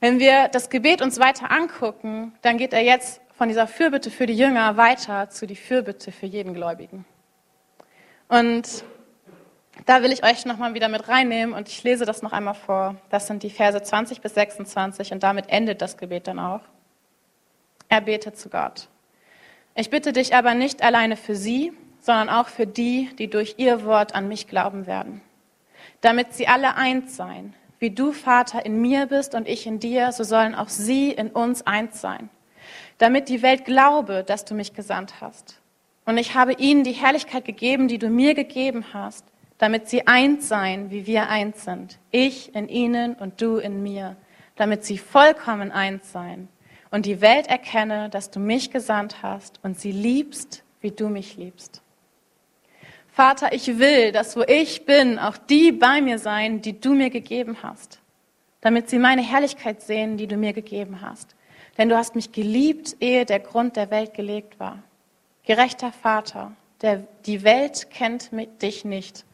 Wenn 0.00 0.18
wir 0.18 0.48
das 0.48 0.68
Gebet 0.68 1.00
uns 1.00 1.20
weiter 1.20 1.52
angucken, 1.52 2.32
dann 2.42 2.58
geht 2.58 2.72
er 2.72 2.82
jetzt 2.82 3.20
von 3.38 3.46
dieser 3.46 3.68
Fürbitte 3.68 4.10
für 4.10 4.26
die 4.26 4.36
Jünger 4.36 4.76
weiter 4.76 5.30
zu 5.30 5.46
die 5.46 5.54
Fürbitte 5.54 6.10
für 6.10 6.26
jeden 6.26 6.52
Gläubigen. 6.52 7.04
Und 8.26 8.82
da 9.86 10.02
will 10.02 10.10
ich 10.10 10.24
euch 10.24 10.44
nochmal 10.44 10.74
wieder 10.74 10.88
mit 10.88 11.06
reinnehmen 11.06 11.54
und 11.54 11.68
ich 11.68 11.84
lese 11.84 12.04
das 12.04 12.20
noch 12.20 12.32
einmal 12.32 12.54
vor. 12.54 12.96
Das 13.10 13.28
sind 13.28 13.44
die 13.44 13.50
Verse 13.50 13.80
20 13.80 14.20
bis 14.20 14.34
26 14.34 15.12
und 15.12 15.22
damit 15.22 15.50
endet 15.50 15.80
das 15.80 15.96
Gebet 15.96 16.26
dann 16.26 16.40
auch. 16.40 16.62
Er 17.90 18.00
betet 18.00 18.38
zu 18.38 18.48
Gott. 18.48 18.88
Ich 19.74 19.90
bitte 19.90 20.12
dich 20.12 20.34
aber 20.34 20.54
nicht 20.54 20.82
alleine 20.82 21.16
für 21.16 21.34
sie, 21.34 21.72
sondern 22.00 22.28
auch 22.28 22.48
für 22.48 22.66
die, 22.66 23.10
die 23.18 23.28
durch 23.28 23.56
ihr 23.58 23.84
Wort 23.84 24.14
an 24.14 24.28
mich 24.28 24.46
glauben 24.46 24.86
werden. 24.86 25.20
Damit 26.00 26.32
sie 26.32 26.46
alle 26.46 26.76
eins 26.76 27.16
sein. 27.16 27.52
Wie 27.80 27.90
du, 27.90 28.12
Vater, 28.12 28.64
in 28.64 28.80
mir 28.80 29.06
bist 29.06 29.34
und 29.34 29.48
ich 29.48 29.66
in 29.66 29.80
dir, 29.80 30.12
so 30.12 30.22
sollen 30.22 30.54
auch 30.54 30.68
sie 30.68 31.10
in 31.10 31.30
uns 31.30 31.66
eins 31.66 32.00
sein. 32.00 32.30
damit 32.98 33.30
die 33.30 33.40
Welt 33.40 33.64
glaube, 33.64 34.24
dass 34.26 34.44
du 34.44 34.54
mich 34.54 34.74
gesandt 34.74 35.22
hast. 35.22 35.58
Und 36.04 36.18
ich 36.18 36.34
habe 36.34 36.52
ihnen 36.52 36.84
die 36.84 36.92
Herrlichkeit 36.92 37.46
gegeben, 37.46 37.88
die 37.88 37.96
du 37.96 38.08
mir 38.10 38.34
gegeben 38.34 38.84
hast, 38.92 39.24
damit 39.56 39.88
sie 39.88 40.06
eins 40.06 40.48
seien, 40.48 40.90
wie 40.90 41.06
wir 41.06 41.30
eins 41.30 41.64
sind. 41.64 41.98
Ich 42.10 42.54
in 42.54 42.68
ihnen 42.68 43.14
und 43.14 43.40
du 43.40 43.56
in 43.56 43.82
mir, 43.82 44.16
damit 44.56 44.84
sie 44.84 44.98
vollkommen 44.98 45.72
eins 45.72 46.12
seien 46.12 46.48
und 46.90 47.06
die 47.06 47.20
Welt 47.20 47.46
erkenne, 47.46 48.08
dass 48.08 48.30
du 48.30 48.40
mich 48.40 48.70
gesandt 48.70 49.22
hast 49.22 49.60
und 49.62 49.78
sie 49.78 49.92
liebst, 49.92 50.64
wie 50.80 50.90
du 50.90 51.08
mich 51.08 51.36
liebst. 51.36 51.82
Vater, 53.12 53.52
ich 53.52 53.78
will, 53.78 54.12
dass 54.12 54.36
wo 54.36 54.42
ich 54.42 54.86
bin, 54.86 55.18
auch 55.18 55.36
die 55.36 55.72
bei 55.72 56.00
mir 56.00 56.18
sein, 56.18 56.62
die 56.62 56.80
du 56.80 56.94
mir 56.94 57.10
gegeben 57.10 57.58
hast, 57.62 58.00
damit 58.60 58.88
sie 58.88 58.98
meine 58.98 59.22
Herrlichkeit 59.22 59.82
sehen, 59.82 60.16
die 60.16 60.26
du 60.26 60.36
mir 60.36 60.52
gegeben 60.52 61.00
hast. 61.00 61.36
Denn 61.76 61.88
du 61.88 61.96
hast 61.96 62.14
mich 62.14 62.32
geliebt, 62.32 62.96
ehe 63.00 63.24
der 63.24 63.40
Grund 63.40 63.76
der 63.76 63.90
Welt 63.90 64.14
gelegt 64.14 64.58
war. 64.60 64.82
Gerechter 65.44 65.92
Vater, 65.92 66.52
der, 66.82 67.04
die 67.26 67.42
Welt 67.42 67.90
kennt 67.90 68.30
dich 68.62 68.84
nicht, 68.84 69.24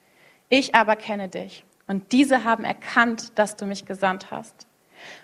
ich 0.48 0.74
aber 0.74 0.96
kenne 0.96 1.28
dich. 1.28 1.64
Und 1.86 2.12
diese 2.12 2.44
haben 2.44 2.64
erkannt, 2.64 3.38
dass 3.38 3.56
du 3.56 3.66
mich 3.66 3.84
gesandt 3.84 4.30
hast. 4.30 4.66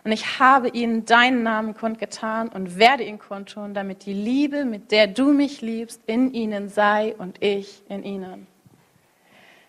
Und 0.04 0.12
ich 0.12 0.38
habe 0.38 0.68
ihnen 0.68 1.04
deinen 1.04 1.42
Namen 1.42 1.74
kundgetan 1.74 2.48
und 2.48 2.78
werde 2.78 3.04
ihn 3.04 3.18
kundtun, 3.18 3.74
damit 3.74 4.06
die 4.06 4.12
Liebe, 4.12 4.64
mit 4.64 4.90
der 4.90 5.06
du 5.06 5.32
mich 5.32 5.60
liebst, 5.60 6.00
in 6.06 6.32
ihnen 6.32 6.68
sei 6.68 7.14
und 7.16 7.42
ich 7.42 7.82
in 7.88 8.04
ihnen. 8.04 8.46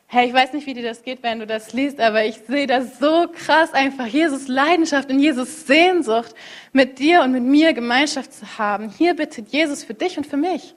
Hey, 0.08 0.28
ich 0.28 0.34
weiß 0.34 0.54
nicht, 0.54 0.68
wie 0.68 0.76
dir 0.76 0.84
das 0.84 1.02
geht, 1.02 1.24
wenn 1.24 1.40
du 1.40 1.48
das 1.48 1.74
liest, 1.74 2.00
aber 2.00 2.24
ich 2.24 2.38
sehe 2.48 2.68
das 2.68 3.00
so 3.00 3.28
krass 3.34 3.74
einfach. 3.74 4.06
Jesus 4.06 4.48
Leidenschaft 4.48 5.10
und 5.10 5.18
Jesus 5.18 5.66
Sehnsucht, 5.66 6.36
mit 6.72 7.00
dir 7.00 7.22
und 7.22 7.32
mit 7.32 7.42
mir 7.42 7.74
Gemeinschaft 7.74 8.32
zu 8.32 8.60
haben. 8.60 8.90
Hier 8.90 9.16
bittet 9.16 9.50
Jesus 9.50 9.84
für 9.84 9.96
dich 9.96 10.18
und 10.18 10.28
für 10.28 10.38
mich. 10.38 10.76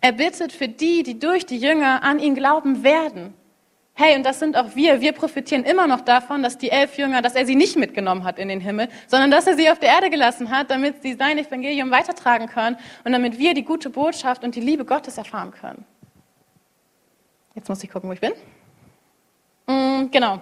Er 0.00 0.10
bittet 0.10 0.50
für 0.50 0.66
die, 0.66 1.04
die 1.04 1.20
durch 1.20 1.46
die 1.46 1.58
Jünger 1.58 2.02
an 2.02 2.18
ihn 2.18 2.34
glauben 2.34 2.82
werden. 2.82 3.34
Hey, 3.94 4.16
und 4.16 4.24
das 4.24 4.38
sind 4.38 4.56
auch 4.56 4.74
wir. 4.74 5.02
Wir 5.02 5.12
profitieren 5.12 5.64
immer 5.64 5.86
noch 5.86 6.00
davon, 6.00 6.42
dass 6.42 6.56
die 6.56 6.70
elf 6.70 6.96
Jünger, 6.96 7.20
dass 7.20 7.34
er 7.34 7.44
sie 7.44 7.54
nicht 7.54 7.76
mitgenommen 7.76 8.24
hat 8.24 8.38
in 8.38 8.48
den 8.48 8.60
Himmel, 8.60 8.88
sondern 9.06 9.30
dass 9.30 9.46
er 9.46 9.54
sie 9.54 9.70
auf 9.70 9.78
der 9.78 9.90
Erde 9.90 10.08
gelassen 10.08 10.50
hat, 10.50 10.70
damit 10.70 11.02
sie 11.02 11.12
sein 11.12 11.36
Evangelium 11.36 11.90
weitertragen 11.90 12.46
können 12.46 12.78
und 13.04 13.12
damit 13.12 13.38
wir 13.38 13.52
die 13.52 13.64
gute 13.64 13.90
Botschaft 13.90 14.44
und 14.44 14.54
die 14.54 14.60
Liebe 14.60 14.86
Gottes 14.86 15.18
erfahren 15.18 15.50
können. 15.50 15.84
Jetzt 17.54 17.68
muss 17.68 17.84
ich 17.84 17.90
gucken, 17.90 18.08
wo 18.08 18.14
ich 18.14 18.20
bin. 18.20 18.32
Mm, 19.66 20.10
genau. 20.10 20.40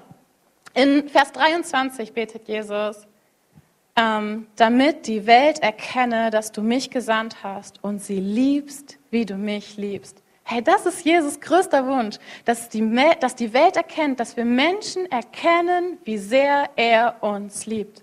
In 0.74 1.08
Vers 1.08 1.32
23 1.32 2.12
betet 2.12 2.46
Jesus, 2.46 3.08
ähm, 3.96 4.46
damit 4.54 5.08
die 5.08 5.26
Welt 5.26 5.58
erkenne, 5.58 6.30
dass 6.30 6.52
du 6.52 6.62
mich 6.62 6.90
gesandt 6.90 7.42
hast 7.42 7.82
und 7.82 8.00
sie 8.00 8.20
liebst, 8.20 8.98
wie 9.10 9.26
du 9.26 9.34
mich 9.34 9.76
liebst. 9.76 10.19
Hey, 10.44 10.62
das 10.62 10.84
ist 10.86 11.04
Jesus 11.04 11.40
größter 11.40 11.86
Wunsch, 11.86 12.16
dass 12.44 12.68
die, 12.68 12.82
dass 13.20 13.36
die 13.36 13.52
Welt 13.52 13.76
erkennt, 13.76 14.18
dass 14.18 14.36
wir 14.36 14.44
Menschen 14.44 15.10
erkennen, 15.10 15.98
wie 16.04 16.18
sehr 16.18 16.70
er 16.76 17.22
uns 17.22 17.66
liebt. 17.66 18.02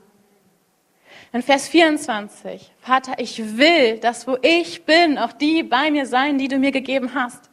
In 1.34 1.42
Vers 1.42 1.68
24, 1.68 2.72
Vater, 2.80 3.16
ich 3.18 3.58
will, 3.58 4.00
dass 4.00 4.28
wo 4.28 4.38
ich 4.42 4.86
bin, 4.86 5.18
auch 5.18 5.34
die 5.34 5.62
bei 5.64 5.92
mir 5.92 6.06
sein, 6.06 6.38
die 6.38 6.48
du 6.48 6.58
mir 6.58 6.72
gegeben 6.72 7.14
hast. 7.14 7.50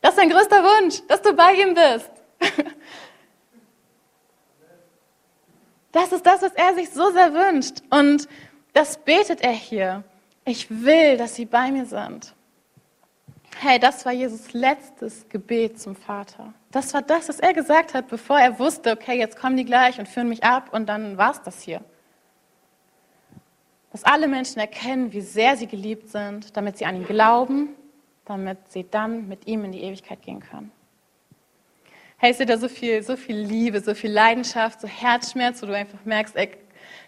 Das 0.00 0.12
ist 0.12 0.16
sein 0.16 0.30
größter 0.30 0.62
Wunsch, 0.62 1.02
dass 1.08 1.20
du 1.20 1.34
bei 1.34 1.54
ihm 1.54 1.74
bist. 1.74 2.10
Das 5.92 6.12
ist 6.12 6.26
das, 6.26 6.42
was 6.42 6.52
er 6.52 6.74
sich 6.74 6.90
so 6.90 7.10
sehr 7.12 7.32
wünscht. 7.32 7.82
Und 7.90 8.28
das 8.72 8.98
betet 8.98 9.40
er 9.40 9.52
hier. 9.52 10.04
Ich 10.44 10.70
will, 10.70 11.16
dass 11.16 11.34
sie 11.34 11.46
bei 11.46 11.72
mir 11.72 11.86
sind. 11.86 12.34
Hey, 13.56 13.78
das 13.78 14.04
war 14.04 14.12
Jesus 14.12 14.52
letztes 14.52 15.28
Gebet 15.28 15.80
zum 15.80 15.96
Vater. 15.96 16.54
Das 16.70 16.94
war 16.94 17.02
das, 17.02 17.28
was 17.28 17.40
er 17.40 17.54
gesagt 17.54 17.94
hat, 17.94 18.08
bevor 18.08 18.38
er 18.38 18.58
wusste, 18.58 18.92
okay, 18.92 19.18
jetzt 19.18 19.36
kommen 19.36 19.56
die 19.56 19.64
gleich 19.64 19.98
und 19.98 20.06
führen 20.06 20.28
mich 20.28 20.44
ab 20.44 20.72
und 20.72 20.88
dann 20.88 21.16
war 21.16 21.32
es 21.32 21.42
das 21.42 21.62
hier. 21.62 21.80
Dass 23.90 24.04
alle 24.04 24.28
Menschen 24.28 24.60
erkennen, 24.60 25.12
wie 25.12 25.22
sehr 25.22 25.56
sie 25.56 25.66
geliebt 25.66 26.10
sind, 26.10 26.56
damit 26.56 26.78
sie 26.78 26.86
an 26.86 26.96
ihn 26.96 27.06
glauben, 27.06 27.70
damit 28.26 28.58
sie 28.70 28.86
dann 28.88 29.28
mit 29.28 29.46
ihm 29.46 29.64
in 29.64 29.72
die 29.72 29.82
Ewigkeit 29.82 30.22
gehen 30.22 30.40
können. 30.40 30.70
Hey, 32.18 32.32
ich 32.32 32.36
sehe 32.36 32.46
da 32.46 32.58
so 32.58 32.68
viel, 32.68 33.02
so 33.02 33.16
viel 33.16 33.36
Liebe, 33.36 33.80
so 33.80 33.94
viel 33.94 34.10
Leidenschaft, 34.10 34.80
so 34.80 34.88
Herzschmerz, 34.88 35.62
wo 35.62 35.66
du 35.66 35.76
einfach 35.76 36.04
merkst, 36.04 36.36
ey, 36.36 36.50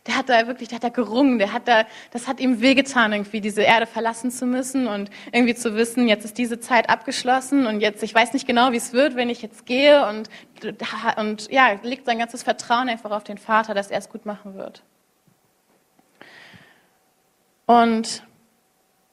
der 0.07 0.17
hat 0.17 0.29
da 0.29 0.47
wirklich, 0.47 0.69
der 0.69 0.77
hat 0.77 0.85
da 0.85 0.89
gerungen, 0.89 1.39
der 1.39 1.53
hat 1.53 1.69
da, 1.69 1.85
das 2.11 2.29
hat 2.29 2.41
ihm 2.41 2.61
wehgetan, 2.61 3.13
irgendwie 3.13 3.41
diese 3.41 3.63
Erde 3.63 3.87
verlassen 3.87 4.31
zu 4.31 4.47
müssen 4.47 4.87
und 4.87 5.11
irgendwie 5.33 5.55
zu 5.55 5.75
wissen, 5.75 6.09
jetzt 6.09 6.25
ist 6.25 6.39
diese 6.39 6.61
Zeit 6.61 6.89
abgeschlossen 6.89 7.67
und 7.67 7.81
jetzt, 7.81 8.03
ich 8.03 8.15
weiß 8.15 8.33
nicht 8.33 8.47
genau, 8.47 8.73
wie 8.73 8.77
es 8.77 8.93
wird, 8.93 9.17
wenn 9.17 9.31
ich 9.31 9.43
jetzt 9.43 9.67
gehe 9.67 10.07
und, 10.09 10.29
und 11.17 11.51
ja, 11.51 11.79
legt 11.83 12.07
sein 12.07 12.19
ganzes 12.19 12.43
Vertrauen 12.43 12.89
einfach 12.89 13.11
auf 13.11 13.25
den 13.25 13.39
Vater, 13.39 13.75
dass 13.75 13.91
er 13.91 13.99
es 13.99 14.09
gut 14.09 14.27
machen 14.27 14.55
wird. 14.55 14.83
Und 17.67 18.25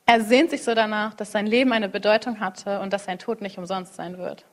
er 0.08 0.22
sehnt 0.22 0.50
sich 0.50 0.64
so 0.64 0.74
danach, 0.74 1.14
dass 1.14 1.32
sein 1.32 1.46
Leben 1.46 1.74
eine 1.74 1.90
Bedeutung 1.90 2.40
hatte 2.40 2.80
und 2.80 2.94
dass 2.94 3.06
sein 3.06 3.20
Tod 3.20 3.42
nicht 3.42 3.58
umsonst 3.58 3.96
sein 3.96 4.18
wird. 4.18 4.46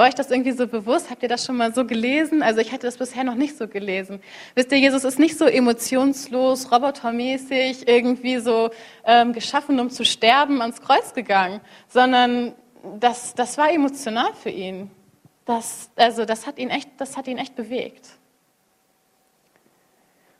War 0.00 0.06
euch 0.06 0.14
das 0.14 0.30
irgendwie 0.30 0.52
so 0.52 0.66
bewusst? 0.66 1.10
Habt 1.10 1.22
ihr 1.22 1.28
das 1.28 1.44
schon 1.44 1.58
mal 1.58 1.74
so 1.74 1.84
gelesen? 1.84 2.42
Also 2.42 2.60
ich 2.60 2.72
hatte 2.72 2.86
das 2.86 2.96
bisher 2.96 3.22
noch 3.22 3.34
nicht 3.34 3.58
so 3.58 3.68
gelesen. 3.68 4.22
Wisst 4.54 4.72
ihr, 4.72 4.78
Jesus 4.78 5.04
ist 5.04 5.18
nicht 5.18 5.36
so 5.36 5.44
emotionslos, 5.44 6.72
robotermäßig, 6.72 7.86
irgendwie 7.86 8.38
so 8.38 8.70
ähm, 9.04 9.34
geschaffen, 9.34 9.78
um 9.78 9.90
zu 9.90 10.06
sterben, 10.06 10.62
ans 10.62 10.80
Kreuz 10.80 11.12
gegangen, 11.12 11.60
sondern 11.86 12.54
das, 12.98 13.34
das 13.34 13.58
war 13.58 13.70
emotional 13.70 14.32
für 14.32 14.48
ihn. 14.48 14.90
Das, 15.44 15.90
also 15.96 16.24
das 16.24 16.46
hat 16.46 16.58
ihn 16.58 16.70
echt, 16.70 16.88
das 16.96 17.18
hat 17.18 17.28
ihn 17.28 17.36
echt 17.36 17.54
bewegt. 17.54 18.08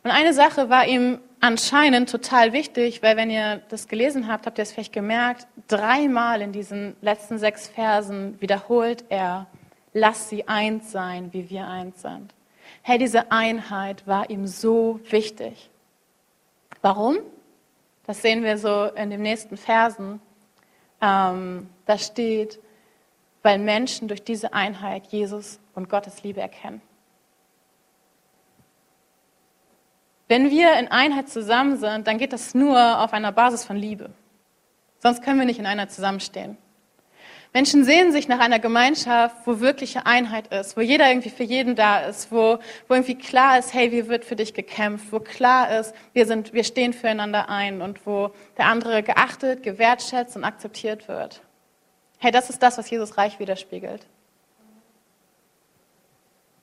Und 0.05 0.11
eine 0.11 0.33
Sache 0.33 0.70
war 0.70 0.87
ihm 0.87 1.18
anscheinend 1.40 2.11
total 2.11 2.53
wichtig, 2.53 3.03
weil 3.03 3.16
wenn 3.16 3.31
ihr 3.31 3.62
das 3.68 3.88
gelesen 3.88 4.29
habt, 4.29 4.46
habt 4.46 4.59
ihr 4.59 4.62
es 4.62 4.72
vielleicht 4.72 4.92
gemerkt, 4.92 5.46
dreimal 5.68 6.42
in 6.42 6.53
diesen 6.53 6.96
letzten 7.00 7.38
sechs 7.38 7.68
Versen 7.68 8.40
wiederholt 8.40 9.05
er, 9.09 9.46
lass 9.92 10.29
sie 10.29 10.46
eins 10.48 10.92
sein, 10.92 11.33
wie 11.33 11.50
wir 11.50 11.66
eins 11.66 12.03
sind. 12.03 12.35
Hey, 12.83 12.98
diese 12.98 13.33
Einheit 13.33 14.07
war 14.07 14.31
ihm 14.31 14.46
so 14.46 15.00
wichtig. 15.11 15.70
Warum? 16.83 17.18
Das 18.07 18.22
sehen 18.22 18.42
wir 18.42 18.59
so 18.59 18.85
in 18.87 19.11
den 19.11 19.22
nächsten 19.22 19.57
Versen. 19.57 20.20
Ähm, 21.00 21.68
da 21.87 21.98
steht, 21.98 22.59
weil 23.42 23.59
Menschen 23.59 24.09
durch 24.09 24.22
diese 24.22 24.53
Einheit 24.53 25.07
Jesus 25.09 25.61
und 25.74 25.88
Gottes 25.88 26.22
Liebe 26.22 26.40
erkennen. 26.40 26.83
Wenn 30.31 30.49
wir 30.49 30.79
in 30.79 30.87
Einheit 30.87 31.29
zusammen 31.29 31.77
sind, 31.77 32.07
dann 32.07 32.19
geht 32.19 32.33
das 32.33 32.55
nur 32.55 33.01
auf 33.01 33.12
einer 33.12 33.33
Basis 33.33 33.64
von 33.64 33.75
Liebe. 33.75 34.11
Sonst 35.01 35.25
können 35.25 35.40
wir 35.40 35.45
nicht 35.45 35.59
in 35.59 35.66
Einheit 35.66 35.90
zusammenstehen. 35.90 36.57
Menschen 37.53 37.83
sehen 37.83 38.12
sich 38.12 38.29
nach 38.29 38.38
einer 38.38 38.61
Gemeinschaft, 38.61 39.35
wo 39.45 39.59
wirkliche 39.59 40.07
Einheit 40.07 40.47
ist, 40.55 40.77
wo 40.77 40.83
jeder 40.83 41.09
irgendwie 41.09 41.31
für 41.31 41.43
jeden 41.43 41.75
da 41.75 42.03
ist, 42.03 42.31
wo, 42.31 42.61
wo 42.87 42.95
irgendwie 42.95 43.16
klar 43.16 43.59
ist, 43.59 43.75
hey, 43.75 43.90
wie 43.90 44.07
wird 44.07 44.25
für 44.25 44.37
dich 44.37 44.55
gekämpft, 44.55 45.07
wo 45.11 45.19
klar 45.19 45.81
ist, 45.81 45.93
wir 46.12 46.27
sind, 46.27 46.53
wir 46.53 46.62
stehen 46.62 46.93
füreinander 46.93 47.49
ein 47.49 47.83
und 47.83 48.07
wo 48.07 48.31
der 48.57 48.66
andere 48.66 49.03
geachtet, 49.03 49.64
gewertschätzt 49.64 50.37
und 50.37 50.45
akzeptiert 50.45 51.09
wird. 51.09 51.43
Hey, 52.19 52.31
das 52.31 52.51
ist 52.51 52.62
das, 52.62 52.79
was 52.79 52.88
Jesus 52.88 53.19
Reich 53.19 53.40
widerspiegelt. 53.40 54.07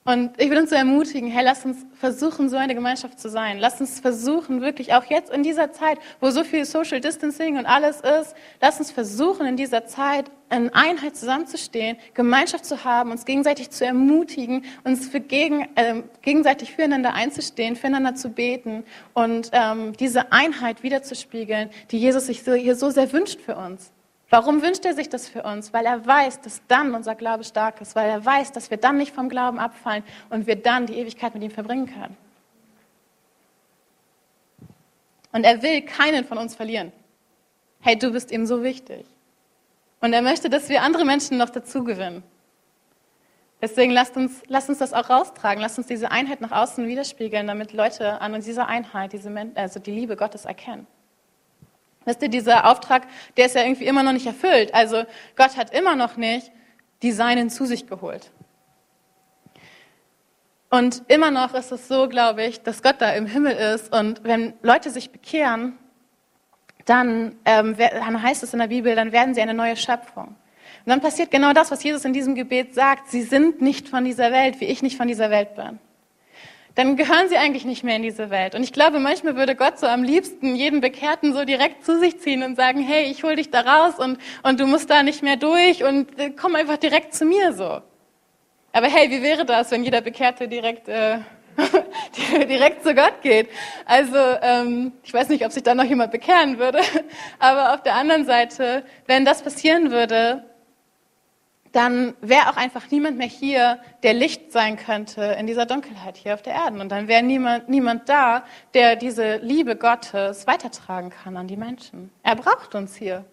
Und 0.08 0.40
ich 0.40 0.48
will 0.48 0.56
uns 0.56 0.70
so 0.70 0.76
ermutigen, 0.76 1.28
hey, 1.28 1.44
lass 1.44 1.66
uns 1.66 1.84
versuchen, 1.92 2.48
so 2.48 2.56
eine 2.56 2.74
Gemeinschaft 2.74 3.20
zu 3.20 3.28
sein. 3.28 3.58
Lass 3.58 3.78
uns 3.78 4.00
versuchen, 4.00 4.62
wirklich 4.62 4.94
auch 4.94 5.04
jetzt 5.04 5.30
in 5.30 5.42
dieser 5.42 5.70
Zeit, 5.70 5.98
wo 6.18 6.30
so 6.30 6.44
viel 6.44 6.64
Social 6.64 6.98
Distancing 6.98 7.58
und 7.58 7.66
alles 7.66 8.00
ist, 8.00 8.34
lass 8.58 8.78
uns 8.78 8.90
versuchen, 8.90 9.44
in 9.44 9.56
dieser 9.58 9.84
Zeit 9.84 10.30
in 10.50 10.72
Einheit 10.72 11.14
zusammenzustehen, 11.14 11.98
Gemeinschaft 12.14 12.64
zu 12.64 12.84
haben, 12.84 13.10
uns 13.10 13.26
gegenseitig 13.26 13.68
zu 13.68 13.84
ermutigen, 13.84 14.64
uns 14.82 15.10
für 15.10 15.20
gegen, 15.20 15.68
äh, 15.74 16.02
gegenseitig 16.22 16.72
füreinander 16.72 17.12
einzustehen, 17.12 17.76
füreinander 17.76 18.14
zu 18.14 18.30
beten 18.30 18.84
und 19.12 19.50
ähm, 19.52 19.92
diese 19.92 20.32
Einheit 20.32 20.82
wiederzuspiegeln, 20.82 21.68
die 21.90 21.98
Jesus 21.98 22.28
sich 22.28 22.44
so, 22.44 22.54
hier 22.54 22.76
so 22.76 22.88
sehr 22.88 23.12
wünscht 23.12 23.42
für 23.42 23.56
uns. 23.56 23.92
Warum 24.30 24.60
wünscht 24.60 24.84
er 24.84 24.94
sich 24.94 25.08
das 25.08 25.28
für 25.28 25.42
uns? 25.42 25.72
Weil 25.72 25.86
er 25.86 26.04
weiß, 26.04 26.42
dass 26.42 26.60
dann 26.68 26.94
unser 26.94 27.14
Glaube 27.14 27.44
stark 27.44 27.80
ist, 27.80 27.96
weil 27.96 28.10
er 28.10 28.24
weiß, 28.24 28.52
dass 28.52 28.70
wir 28.70 28.76
dann 28.76 28.98
nicht 28.98 29.14
vom 29.14 29.28
Glauben 29.28 29.58
abfallen 29.58 30.04
und 30.28 30.46
wir 30.46 30.56
dann 30.56 30.86
die 30.86 30.94
Ewigkeit 30.94 31.32
mit 31.34 31.42
ihm 31.42 31.50
verbringen 31.50 31.86
können. 31.86 32.16
Und 35.32 35.44
er 35.44 35.62
will 35.62 35.82
keinen 35.82 36.24
von 36.24 36.36
uns 36.36 36.54
verlieren. 36.54 36.92
Hey, 37.80 37.98
du 37.98 38.12
bist 38.12 38.30
ihm 38.30 38.44
so 38.44 38.62
wichtig. 38.62 39.06
Und 40.00 40.12
er 40.12 40.22
möchte, 40.22 40.50
dass 40.50 40.68
wir 40.68 40.82
andere 40.82 41.04
Menschen 41.04 41.38
noch 41.38 41.50
dazu 41.50 41.84
gewinnen. 41.84 42.22
Deswegen 43.60 43.92
lasst 43.92 44.16
uns, 44.16 44.42
lasst 44.46 44.68
uns 44.68 44.78
das 44.78 44.92
auch 44.92 45.10
raustragen, 45.10 45.60
lasst 45.60 45.78
uns 45.78 45.88
diese 45.88 46.10
Einheit 46.10 46.40
nach 46.40 46.52
außen 46.52 46.86
widerspiegeln, 46.86 47.46
damit 47.46 47.72
Leute 47.72 48.20
an 48.20 48.40
dieser 48.40 48.68
Einheit, 48.68 49.12
diese, 49.12 49.32
also 49.56 49.80
die 49.80 49.90
Liebe 49.90 50.16
Gottes 50.16 50.44
erkennen. 50.44 50.86
Wisst 52.08 52.22
ihr, 52.22 52.30
dieser 52.30 52.70
Auftrag, 52.70 53.02
der 53.36 53.44
ist 53.44 53.54
ja 53.54 53.60
irgendwie 53.60 53.84
immer 53.84 54.02
noch 54.02 54.12
nicht 54.12 54.24
erfüllt. 54.24 54.72
Also 54.72 55.04
Gott 55.36 55.58
hat 55.58 55.74
immer 55.74 55.94
noch 55.94 56.16
nicht 56.16 56.50
die 57.02 57.12
Seinen 57.12 57.50
zu 57.50 57.66
sich 57.66 57.86
geholt. 57.86 58.30
Und 60.70 61.02
immer 61.08 61.30
noch 61.30 61.52
ist 61.52 61.70
es 61.70 61.86
so, 61.86 62.08
glaube 62.08 62.44
ich, 62.44 62.62
dass 62.62 62.82
Gott 62.82 62.96
da 63.00 63.12
im 63.12 63.26
Himmel 63.26 63.52
ist 63.52 63.94
und 63.94 64.24
wenn 64.24 64.54
Leute 64.62 64.88
sich 64.88 65.10
bekehren, 65.10 65.76
dann, 66.86 67.36
ähm, 67.44 67.76
dann 67.76 68.22
heißt 68.22 68.42
es 68.42 68.54
in 68.54 68.60
der 68.60 68.68
Bibel, 68.68 68.94
dann 68.94 69.12
werden 69.12 69.34
sie 69.34 69.42
eine 69.42 69.52
neue 69.52 69.76
Schöpfung. 69.76 70.28
Und 70.28 70.86
dann 70.86 71.02
passiert 71.02 71.30
genau 71.30 71.52
das, 71.52 71.70
was 71.70 71.82
Jesus 71.82 72.06
in 72.06 72.14
diesem 72.14 72.34
Gebet 72.34 72.74
sagt. 72.74 73.10
Sie 73.10 73.20
sind 73.20 73.60
nicht 73.60 73.86
von 73.86 74.06
dieser 74.06 74.32
Welt, 74.32 74.60
wie 74.60 74.64
ich 74.64 74.80
nicht 74.80 74.96
von 74.96 75.08
dieser 75.08 75.28
Welt 75.28 75.54
bin. 75.56 75.78
Dann 76.74 76.96
gehören 76.96 77.28
sie 77.28 77.36
eigentlich 77.36 77.64
nicht 77.64 77.82
mehr 77.82 77.96
in 77.96 78.02
diese 78.02 78.30
Welt. 78.30 78.54
Und 78.54 78.62
ich 78.62 78.72
glaube, 78.72 79.00
manchmal 79.00 79.36
würde 79.36 79.56
Gott 79.56 79.78
so 79.78 79.86
am 79.86 80.02
liebsten 80.02 80.54
jeden 80.54 80.80
Bekehrten 80.80 81.32
so 81.32 81.44
direkt 81.44 81.84
zu 81.84 81.98
sich 81.98 82.20
ziehen 82.20 82.42
und 82.42 82.56
sagen, 82.56 82.80
hey, 82.80 83.10
ich 83.10 83.24
hol 83.24 83.36
dich 83.36 83.50
da 83.50 83.62
raus 83.62 83.98
und, 83.98 84.18
und 84.42 84.60
du 84.60 84.66
musst 84.66 84.88
da 84.88 85.02
nicht 85.02 85.22
mehr 85.22 85.36
durch 85.36 85.82
und 85.82 86.18
äh, 86.18 86.30
komm 86.30 86.54
einfach 86.54 86.76
direkt 86.76 87.14
zu 87.14 87.24
mir 87.24 87.52
so. 87.52 87.80
Aber 88.72 88.86
hey, 88.86 89.10
wie 89.10 89.22
wäre 89.22 89.44
das, 89.44 89.70
wenn 89.70 89.82
jeder 89.82 90.00
Bekehrte 90.00 90.46
direkt, 90.46 90.88
äh, 90.88 91.18
direkt 92.48 92.84
zu 92.84 92.94
Gott 92.94 93.22
geht? 93.22 93.48
Also 93.84 94.16
ähm, 94.42 94.92
ich 95.02 95.12
weiß 95.12 95.30
nicht, 95.30 95.44
ob 95.44 95.52
sich 95.52 95.62
da 95.62 95.74
noch 95.74 95.84
jemand 95.84 96.12
bekehren 96.12 96.58
würde, 96.58 96.80
aber 97.38 97.74
auf 97.74 97.82
der 97.82 97.94
anderen 97.94 98.24
Seite, 98.24 98.84
wenn 99.06 99.24
das 99.24 99.42
passieren 99.42 99.90
würde, 99.90 100.44
dann 101.72 102.14
wäre 102.20 102.48
auch 102.48 102.56
einfach 102.56 102.90
niemand 102.90 103.18
mehr 103.18 103.26
hier, 103.26 103.78
der 104.02 104.14
Licht 104.14 104.52
sein 104.52 104.76
könnte 104.76 105.22
in 105.38 105.46
dieser 105.46 105.66
Dunkelheit 105.66 106.16
hier 106.16 106.34
auf 106.34 106.42
der 106.42 106.54
Erde. 106.54 106.80
Und 106.80 106.90
dann 106.90 107.08
wäre 107.08 107.22
niemand, 107.22 107.68
niemand 107.68 108.08
da, 108.08 108.44
der 108.74 108.96
diese 108.96 109.36
Liebe 109.36 109.76
Gottes 109.76 110.46
weitertragen 110.46 111.10
kann 111.10 111.36
an 111.36 111.46
die 111.46 111.56
Menschen. 111.56 112.10
Er 112.22 112.36
braucht 112.36 112.74
uns 112.74 112.96
hier. 112.96 113.24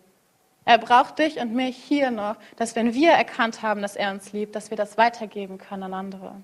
Er 0.65 0.79
braucht 0.79 1.19
dich 1.19 1.37
und 1.37 1.53
mich 1.53 1.77
hier 1.77 2.09
noch, 2.09 2.37
dass 2.55 2.75
wenn 2.75 2.93
wir 2.93 3.11
erkannt 3.11 3.61
haben, 3.61 3.81
dass 3.83 3.95
er 3.95 4.11
uns 4.11 4.33
liebt, 4.33 4.55
dass 4.55 4.71
wir 4.71 4.77
das 4.77 4.97
weitergeben 4.97 5.59
können 5.59 5.83
an 5.83 5.93
andere. 5.93 6.35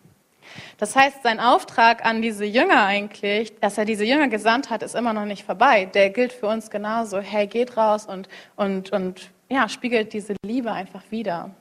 Das 0.77 0.95
heißt, 0.95 1.23
sein 1.23 1.39
Auftrag 1.39 2.05
an 2.05 2.21
diese 2.21 2.45
Jünger 2.45 2.83
eigentlich, 2.83 3.59
dass 3.59 3.77
er 3.77 3.85
diese 3.85 4.05
Jünger 4.05 4.27
gesandt 4.27 4.69
hat, 4.69 4.83
ist 4.83 4.95
immer 4.95 5.13
noch 5.13 5.25
nicht 5.25 5.43
vorbei. 5.43 5.85
Der 5.85 6.09
gilt 6.09 6.33
für 6.33 6.47
uns 6.47 6.69
genauso. 6.69 7.19
Hey, 7.19 7.47
geht 7.47 7.77
raus 7.77 8.05
und, 8.05 8.27
und, 8.55 8.91
und 8.91 9.31
ja, 9.49 9.67
spiegelt 9.69 10.13
diese 10.13 10.35
Liebe 10.45 10.71
einfach 10.71 11.03
wieder, 11.09 11.51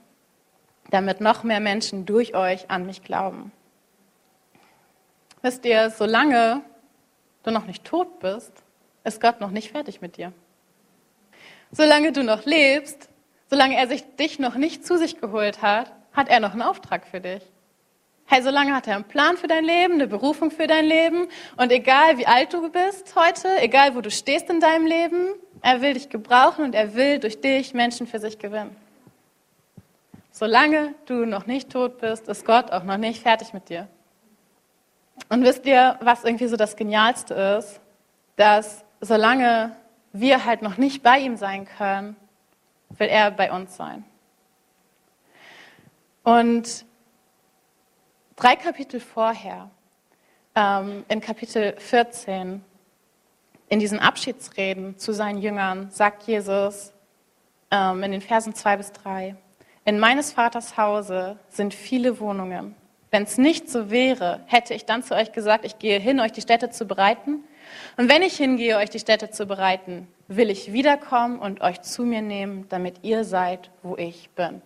damit 0.90 1.20
noch 1.20 1.42
mehr 1.44 1.60
Menschen 1.60 2.06
durch 2.06 2.34
euch 2.34 2.70
an 2.70 2.86
mich 2.86 3.02
glauben. 3.02 3.52
Wisst 5.42 5.64
ihr, 5.64 5.90
solange 5.90 6.62
du 7.42 7.50
noch 7.50 7.66
nicht 7.66 7.84
tot 7.84 8.20
bist, 8.20 8.52
ist 9.04 9.20
Gott 9.20 9.40
noch 9.40 9.50
nicht 9.50 9.70
fertig 9.70 10.00
mit 10.00 10.16
dir. 10.16 10.32
Solange 11.72 12.12
du 12.12 12.22
noch 12.22 12.44
lebst, 12.44 13.08
solange 13.48 13.76
er 13.76 13.88
sich 13.88 14.04
dich 14.16 14.38
noch 14.38 14.56
nicht 14.56 14.84
zu 14.84 14.98
sich 14.98 15.20
geholt 15.20 15.62
hat, 15.62 15.92
hat 16.12 16.28
er 16.28 16.40
noch 16.40 16.52
einen 16.52 16.62
Auftrag 16.62 17.06
für 17.06 17.20
dich. 17.20 17.42
Hey, 18.26 18.42
solange 18.42 18.74
hat 18.74 18.86
er 18.86 18.94
einen 18.94 19.04
Plan 19.04 19.36
für 19.36 19.48
dein 19.48 19.64
Leben, 19.64 19.94
eine 19.94 20.06
Berufung 20.06 20.50
für 20.50 20.66
dein 20.66 20.84
Leben. 20.84 21.26
Und 21.56 21.72
egal 21.72 22.18
wie 22.18 22.26
alt 22.26 22.52
du 22.52 22.70
bist 22.70 23.16
heute, 23.16 23.48
egal 23.60 23.96
wo 23.96 24.00
du 24.02 24.10
stehst 24.10 24.48
in 24.50 24.60
deinem 24.60 24.86
Leben, 24.86 25.30
er 25.62 25.80
will 25.80 25.94
dich 25.94 26.10
gebrauchen 26.10 26.64
und 26.64 26.74
er 26.74 26.94
will 26.94 27.18
durch 27.18 27.40
dich 27.40 27.74
Menschen 27.74 28.06
für 28.06 28.20
sich 28.20 28.38
gewinnen. 28.38 28.76
Solange 30.40 30.94
du 31.04 31.26
noch 31.26 31.44
nicht 31.44 31.68
tot 31.68 31.98
bist, 31.98 32.26
ist 32.26 32.46
Gott 32.46 32.72
auch 32.72 32.82
noch 32.84 32.96
nicht 32.96 33.22
fertig 33.22 33.52
mit 33.52 33.68
dir. 33.68 33.88
Und 35.28 35.44
wisst 35.44 35.66
ihr, 35.66 35.98
was 36.00 36.24
irgendwie 36.24 36.46
so 36.46 36.56
das 36.56 36.76
Genialste 36.76 37.34
ist? 37.34 37.78
Dass 38.36 38.82
solange 39.02 39.76
wir 40.14 40.46
halt 40.46 40.62
noch 40.62 40.78
nicht 40.78 41.02
bei 41.02 41.18
ihm 41.18 41.36
sein 41.36 41.66
können, 41.66 42.16
will 42.88 43.08
er 43.08 43.30
bei 43.30 43.52
uns 43.52 43.76
sein. 43.76 44.02
Und 46.22 46.86
drei 48.34 48.56
Kapitel 48.56 48.98
vorher, 48.98 49.70
ähm, 50.54 51.04
in 51.08 51.20
Kapitel 51.20 51.78
14, 51.78 52.64
in 53.68 53.78
diesen 53.78 53.98
Abschiedsreden 53.98 54.96
zu 54.96 55.12
seinen 55.12 55.42
Jüngern, 55.42 55.90
sagt 55.90 56.22
Jesus 56.22 56.94
ähm, 57.70 58.02
in 58.02 58.12
den 58.12 58.22
Versen 58.22 58.54
2 58.54 58.76
bis 58.78 58.92
3, 58.92 59.36
in 59.84 59.98
meines 59.98 60.32
Vaters 60.32 60.76
Hause 60.76 61.38
sind 61.48 61.74
viele 61.74 62.20
Wohnungen. 62.20 62.74
Wenn 63.10 63.24
es 63.24 63.38
nicht 63.38 63.68
so 63.68 63.90
wäre, 63.90 64.40
hätte 64.46 64.74
ich 64.74 64.84
dann 64.84 65.02
zu 65.02 65.14
euch 65.14 65.32
gesagt, 65.32 65.64
ich 65.64 65.78
gehe 65.78 65.98
hin, 65.98 66.20
euch 66.20 66.32
die 66.32 66.42
Städte 66.42 66.70
zu 66.70 66.86
bereiten. 66.86 67.42
Und 67.96 68.08
wenn 68.08 68.22
ich 68.22 68.36
hingehe, 68.36 68.76
euch 68.76 68.90
die 68.90 69.00
Städte 69.00 69.30
zu 69.30 69.46
bereiten, 69.46 70.06
will 70.28 70.48
ich 70.48 70.72
wiederkommen 70.72 71.38
und 71.38 71.60
euch 71.60 71.80
zu 71.82 72.04
mir 72.04 72.22
nehmen, 72.22 72.66
damit 72.68 72.96
ihr 73.02 73.24
seid, 73.24 73.70
wo 73.82 73.96
ich 73.96 74.30
bin. 74.30 74.62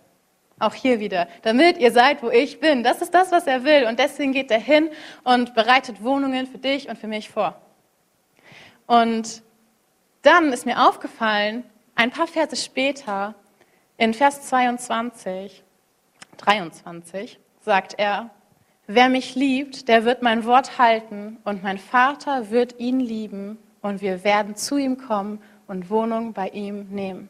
Auch 0.59 0.73
hier 0.73 0.99
wieder, 0.99 1.27
damit 1.41 1.77
ihr 1.79 1.91
seid, 1.91 2.21
wo 2.23 2.29
ich 2.29 2.59
bin. 2.59 2.83
Das 2.83 3.01
ist 3.01 3.13
das, 3.13 3.31
was 3.31 3.47
er 3.47 3.63
will. 3.63 3.87
Und 3.87 3.99
deswegen 3.99 4.31
geht 4.31 4.51
er 4.51 4.59
hin 4.59 4.89
und 5.23 5.53
bereitet 5.53 6.03
Wohnungen 6.03 6.45
für 6.47 6.59
dich 6.59 6.87
und 6.87 6.97
für 6.97 7.07
mich 7.07 7.29
vor. 7.29 7.59
Und 8.85 9.41
dann 10.21 10.53
ist 10.53 10.65
mir 10.65 10.87
aufgefallen, 10.87 11.63
ein 11.95 12.11
paar 12.11 12.27
Verse 12.27 12.55
später, 12.55 13.35
in 13.97 14.13
Vers 14.13 14.41
22, 14.43 15.63
23, 16.37 17.39
sagt 17.61 17.95
er, 17.97 18.29
Wer 18.87 19.09
mich 19.09 19.33
liebt, 19.33 19.87
der 19.87 20.05
wird 20.05 20.21
mein 20.21 20.45
Wort 20.45 20.77
halten 20.77 21.37
und 21.43 21.63
mein 21.63 21.79
Vater 21.79 22.51
wird 22.51 22.79
ihn 22.79 22.99
lieben 22.99 23.57
und 23.81 24.01
wir 24.01 24.23
werden 24.23 24.55
zu 24.55 24.77
ihm 24.77 24.97
kommen 24.97 25.41
und 25.65 25.89
Wohnung 25.89 26.33
bei 26.33 26.49
ihm 26.49 26.89
nehmen. 26.89 27.29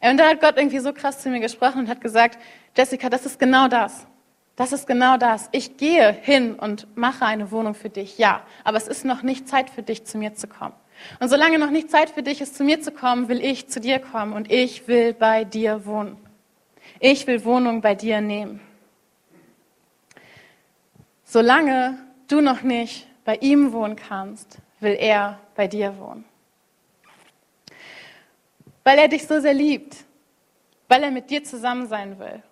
Und 0.00 0.16
da 0.18 0.28
hat 0.28 0.40
Gott 0.40 0.56
irgendwie 0.56 0.80
so 0.80 0.92
krass 0.92 1.20
zu 1.20 1.28
mir 1.28 1.38
gesprochen 1.38 1.80
und 1.80 1.88
hat 1.88 2.00
gesagt, 2.00 2.40
Jessica, 2.76 3.08
das 3.08 3.24
ist 3.24 3.38
genau 3.38 3.68
das. 3.68 4.06
Das 4.56 4.72
ist 4.72 4.86
genau 4.86 5.16
das. 5.16 5.48
Ich 5.52 5.76
gehe 5.76 6.12
hin 6.12 6.54
und 6.54 6.88
mache 6.96 7.24
eine 7.24 7.52
Wohnung 7.52 7.74
für 7.74 7.90
dich, 7.90 8.18
ja. 8.18 8.42
Aber 8.64 8.76
es 8.76 8.88
ist 8.88 9.04
noch 9.04 9.22
nicht 9.22 9.48
Zeit 9.48 9.70
für 9.70 9.82
dich, 9.82 10.04
zu 10.04 10.18
mir 10.18 10.34
zu 10.34 10.48
kommen. 10.48 10.74
Und 11.20 11.28
solange 11.28 11.58
noch 11.58 11.70
nicht 11.70 11.90
Zeit 11.90 12.10
für 12.10 12.22
dich 12.22 12.40
ist, 12.40 12.56
zu 12.56 12.64
mir 12.64 12.80
zu 12.80 12.92
kommen, 12.92 13.28
will 13.28 13.44
ich 13.44 13.68
zu 13.68 13.80
dir 13.80 13.98
kommen 13.98 14.32
und 14.32 14.50
ich 14.50 14.88
will 14.88 15.12
bei 15.12 15.44
dir 15.44 15.84
wohnen. 15.86 16.16
Ich 17.00 17.26
will 17.26 17.44
Wohnung 17.44 17.80
bei 17.80 17.94
dir 17.94 18.20
nehmen. 18.20 18.60
Solange 21.24 21.98
du 22.28 22.40
noch 22.40 22.62
nicht 22.62 23.06
bei 23.24 23.36
ihm 23.36 23.72
wohnen 23.72 23.96
kannst, 23.96 24.58
will 24.80 24.96
er 24.98 25.40
bei 25.54 25.66
dir 25.66 25.98
wohnen. 25.98 26.24
Weil 28.84 28.98
er 28.98 29.08
dich 29.08 29.26
so 29.26 29.40
sehr 29.40 29.54
liebt, 29.54 29.96
weil 30.88 31.02
er 31.02 31.10
mit 31.10 31.30
dir 31.30 31.42
zusammen 31.42 31.88
sein 31.88 32.18
will. 32.18 32.42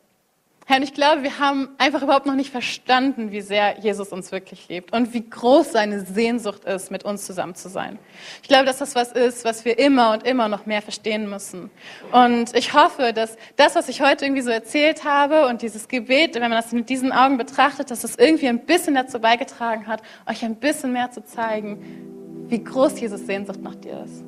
Herr, 0.67 0.77
und 0.77 0.85
ich 0.85 0.95
glaube, 0.95 1.25
wir 1.25 1.41
haben 1.41 1.71
einfach 1.79 2.03
überhaupt 2.03 2.27
noch 2.27 2.37
nicht 2.37 2.51
verstanden, 2.51 3.33
wie 3.33 3.41
sehr 3.41 3.81
Jesus 3.81 4.11
uns 4.11 4.31
wirklich 4.31 4.69
liebt 4.69 4.93
und 4.93 5.13
wie 5.13 5.29
groß 5.29 5.73
seine 5.73 6.01
Sehnsucht 6.01 6.65
ist, 6.65 6.93
mit 6.93 7.05
uns 7.05 7.27
zusammen 7.27 7.57
zu 7.57 7.69
sein. 7.69 7.99
Ich 8.43 8.49
glaube, 8.49 8.65
dass 8.65 8.79
das 8.79 8.95
was 8.95 9.11
ist, 9.11 9.45
was 9.45 9.65
wir 9.65 9.79
immer 9.79 10.13
und 10.13 10.23
immer 10.23 10.47
noch 10.47 10.65
mehr 10.65 10.81
verstehen 10.81 11.29
müssen. 11.29 11.71
Und 12.13 12.55
ich 12.55 12.75
hoffe, 12.75 13.13
dass 13.13 13.37
das, 13.57 13.75
was 13.75 13.89
ich 13.89 14.03
heute 14.03 14.25
irgendwie 14.25 14.43
so 14.43 14.51
erzählt 14.51 15.05
habe 15.05 15.49
und 15.49 15.63
dieses 15.63 15.89
Gebet, 15.89 16.37
wenn 16.37 16.43
man 16.43 16.53
das 16.53 16.71
mit 16.71 16.89
diesen 16.89 17.11
Augen 17.11 17.39
betrachtet, 17.39 17.91
dass 17.91 18.03
das 18.03 18.15
irgendwie 18.15 18.49
ein 18.49 18.65
bisschen 18.65 18.95
dazu 18.95 19.19
beigetragen 19.19 19.89
hat, 19.89 20.03
euch 20.27 20.45
ein 20.45 20.57
bisschen 20.57 20.93
mehr 20.93 21.11
zu 21.11 21.25
zeigen, 21.25 22.47
wie 22.49 22.63
groß 22.63 23.01
Jesus 23.01 23.27
Sehnsucht 23.27 23.61
nach 23.63 23.75
dir 23.75 24.05
ist. 24.05 24.25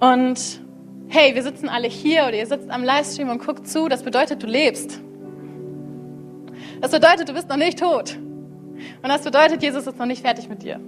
Und 0.00 0.69
hey, 1.10 1.34
wir 1.34 1.42
sitzen 1.42 1.68
alle 1.68 1.88
hier 1.88 2.22
oder 2.22 2.34
ihr 2.34 2.46
sitzt 2.46 2.70
am 2.70 2.84
Livestream 2.84 3.28
und 3.28 3.44
guckt 3.44 3.66
zu, 3.66 3.88
das 3.88 4.04
bedeutet, 4.04 4.42
du 4.42 4.46
lebst. 4.46 5.00
Das 6.80 6.92
bedeutet, 6.92 7.28
du 7.28 7.34
bist 7.34 7.48
noch 7.48 7.56
nicht 7.56 7.80
tot. 7.80 8.16
Und 8.16 9.08
das 9.08 9.22
bedeutet, 9.22 9.62
Jesus 9.62 9.86
ist 9.86 9.98
noch 9.98 10.06
nicht 10.06 10.22
fertig 10.22 10.48
mit 10.48 10.62
dir. 10.62 10.80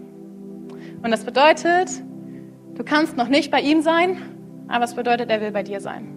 Und 1.03 1.11
das 1.11 1.25
bedeutet, 1.25 1.91
du 2.75 2.85
kannst 2.85 3.17
noch 3.17 3.29
nicht 3.29 3.51
bei 3.51 3.61
ihm 3.61 3.83
sein, 3.83 4.17
aber 4.69 4.85
es 4.85 4.95
bedeutet, 4.95 5.29
er 5.29 5.41
will 5.41 5.51
bei 5.51 5.65
dir 5.65 5.81
sein. 5.81 6.09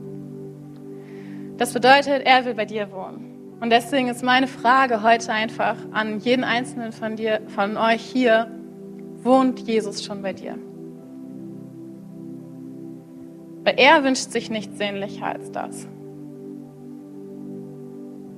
Das 1.58 1.74
bedeutet, 1.74 2.26
er 2.26 2.46
will 2.46 2.54
bei 2.54 2.66
dir 2.66 2.92
wohnen. 2.92 3.58
Und 3.60 3.72
deswegen 3.72 4.10
ist 4.10 4.24
meine 4.24 4.48
Frage 4.48 5.02
heute 5.02 5.32
einfach 5.32 5.78
an 5.92 6.20
jeden 6.20 6.44
einzelnen 6.44 6.92
von 6.92 7.16
dir, 7.16 7.42
von 7.48 7.76
euch 7.76 8.02
hier, 8.02 8.52
wohnt 9.24 9.62
Jesus 9.62 10.04
schon 10.04 10.22
bei 10.22 10.34
dir? 10.34 10.60
Weil 13.66 13.76
er 13.78 14.04
wünscht 14.04 14.32
sich 14.32 14.50
nichts 14.50 14.78
sehnlicher 14.78 15.26
als 15.26 15.52
das. 15.52 15.88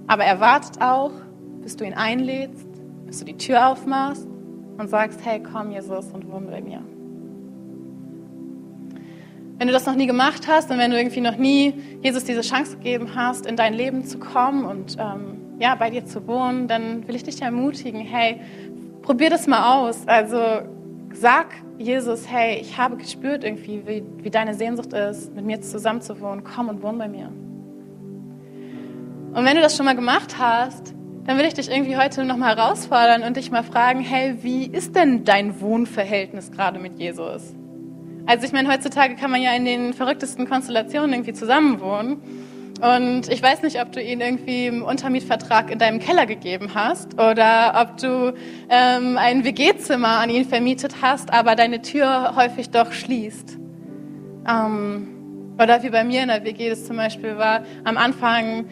Aber 0.08 0.24
er 0.24 0.40
wartet 0.40 0.82
auch, 0.82 1.12
bis 1.62 1.76
du 1.76 1.86
ihn 1.86 1.94
einlädst, 1.94 2.66
bis 3.06 3.20
du 3.20 3.26
die 3.26 3.38
Tür 3.38 3.68
aufmachst 3.68 4.26
und 4.78 4.90
sagst, 4.90 5.20
hey, 5.26 5.44
komm 5.44 5.72
Jesus 5.72 6.06
und 6.14 6.32
wohn 6.32 6.48
bei 6.48 6.62
mir. 6.62 6.82
Wenn 9.58 9.68
du 9.68 9.74
das 9.74 9.86
noch 9.86 9.96
nie 9.96 10.08
gemacht 10.08 10.48
hast 10.48 10.72
und 10.72 10.78
wenn 10.78 10.92
du 10.92 10.98
irgendwie 10.98 11.20
noch 11.20 11.36
nie 11.36 11.74
Jesus 12.02 12.24
diese 12.24 12.42
Chance 12.42 12.78
gegeben 12.78 13.16
hast, 13.16 13.46
in 13.46 13.58
dein 13.58 13.74
Leben 13.74 14.06
zu 14.06 14.20
kommen 14.20 14.66
und 14.66 14.96
ähm, 14.98 15.38
ja, 15.60 15.76
bei 15.76 15.90
dir 15.90 16.06
zu 16.06 16.26
wohnen, 16.28 16.68
dann 16.68 17.06
will 17.08 17.16
ich 17.16 17.24
dich 17.24 17.42
ermutigen, 17.42 18.00
hey, 18.02 18.40
probier 19.02 19.30
das 19.30 19.48
mal 19.48 19.80
aus. 19.80 20.08
Also 20.08 20.38
sag 21.20 21.48
Jesus, 21.78 22.30
hey, 22.30 22.60
ich 22.60 22.78
habe 22.78 22.98
gespürt 22.98 23.44
irgendwie, 23.44 23.84
wie, 23.86 24.04
wie 24.24 24.30
deine 24.30 24.54
Sehnsucht 24.54 24.94
ist, 24.94 25.34
mit 25.36 25.46
mir 25.46 25.62
zusammen 25.62 26.02
zu 26.02 26.20
wohnen. 26.20 26.44
Komm 26.44 26.70
und 26.70 26.82
wohn 26.82 26.98
bei 26.98 27.08
mir. 27.08 27.28
Und 27.28 29.46
wenn 29.46 29.56
du 29.56 29.62
das 29.62 29.78
schon 29.78 29.86
mal 29.86 29.96
gemacht 29.96 30.38
hast, 30.40 30.94
dann 31.26 31.38
will 31.38 31.46
ich 31.46 31.54
dich 31.54 31.70
irgendwie 31.70 31.98
heute 31.98 32.24
nochmal 32.24 32.56
herausfordern 32.56 33.24
und 33.24 33.38
dich 33.38 33.52
mal 33.52 33.64
fragen, 33.64 34.00
hey, 34.00 34.38
wie 34.42 34.66
ist 34.66 34.96
denn 34.96 35.26
dein 35.26 35.62
Wohnverhältnis 35.62 36.52
gerade 36.52 36.80
mit 36.80 36.98
Jesus? 36.98 37.54
Also 38.26 38.46
ich 38.46 38.54
meine, 38.54 38.72
heutzutage 38.72 39.16
kann 39.16 39.32
man 39.32 39.42
ja 39.42 39.54
in 39.54 39.66
den 39.66 39.94
verrücktesten 39.94 40.48
Konstellationen 40.48 41.14
irgendwie 41.14 41.34
zusammenwohnen. 41.34 42.22
Und 42.82 43.30
ich 43.30 43.42
weiß 43.42 43.64
nicht, 43.64 43.82
ob 43.82 43.92
du 43.92 44.02
ihn 44.02 44.22
irgendwie 44.22 44.68
im 44.68 44.84
Untermietvertrag 44.84 45.72
in 45.72 45.80
deinem 45.80 46.00
Keller 46.00 46.28
gegeben 46.28 46.76
hast 46.76 47.16
oder 47.16 47.74
ob 47.82 47.98
du 47.98 48.34
ähm, 48.70 49.18
ein 49.18 49.44
WG-Zimmer 49.44 50.20
an 50.20 50.30
ihn 50.30 50.46
vermietet 50.46 51.02
hast, 51.02 51.34
aber 51.34 51.56
deine 51.56 51.82
Tür 51.82 52.36
häufig 52.36 52.70
doch 52.70 52.92
schließt. 52.92 53.58
Ähm, 54.48 55.08
oder 55.60 55.82
wie 55.82 55.90
bei 55.90 56.04
mir 56.04 56.22
in 56.22 56.28
der 56.28 56.44
WG 56.44 56.70
das 56.70 56.86
zum 56.86 56.98
Beispiel 56.98 57.38
war, 57.38 57.64
am 57.84 57.98
Anfang 57.98 58.66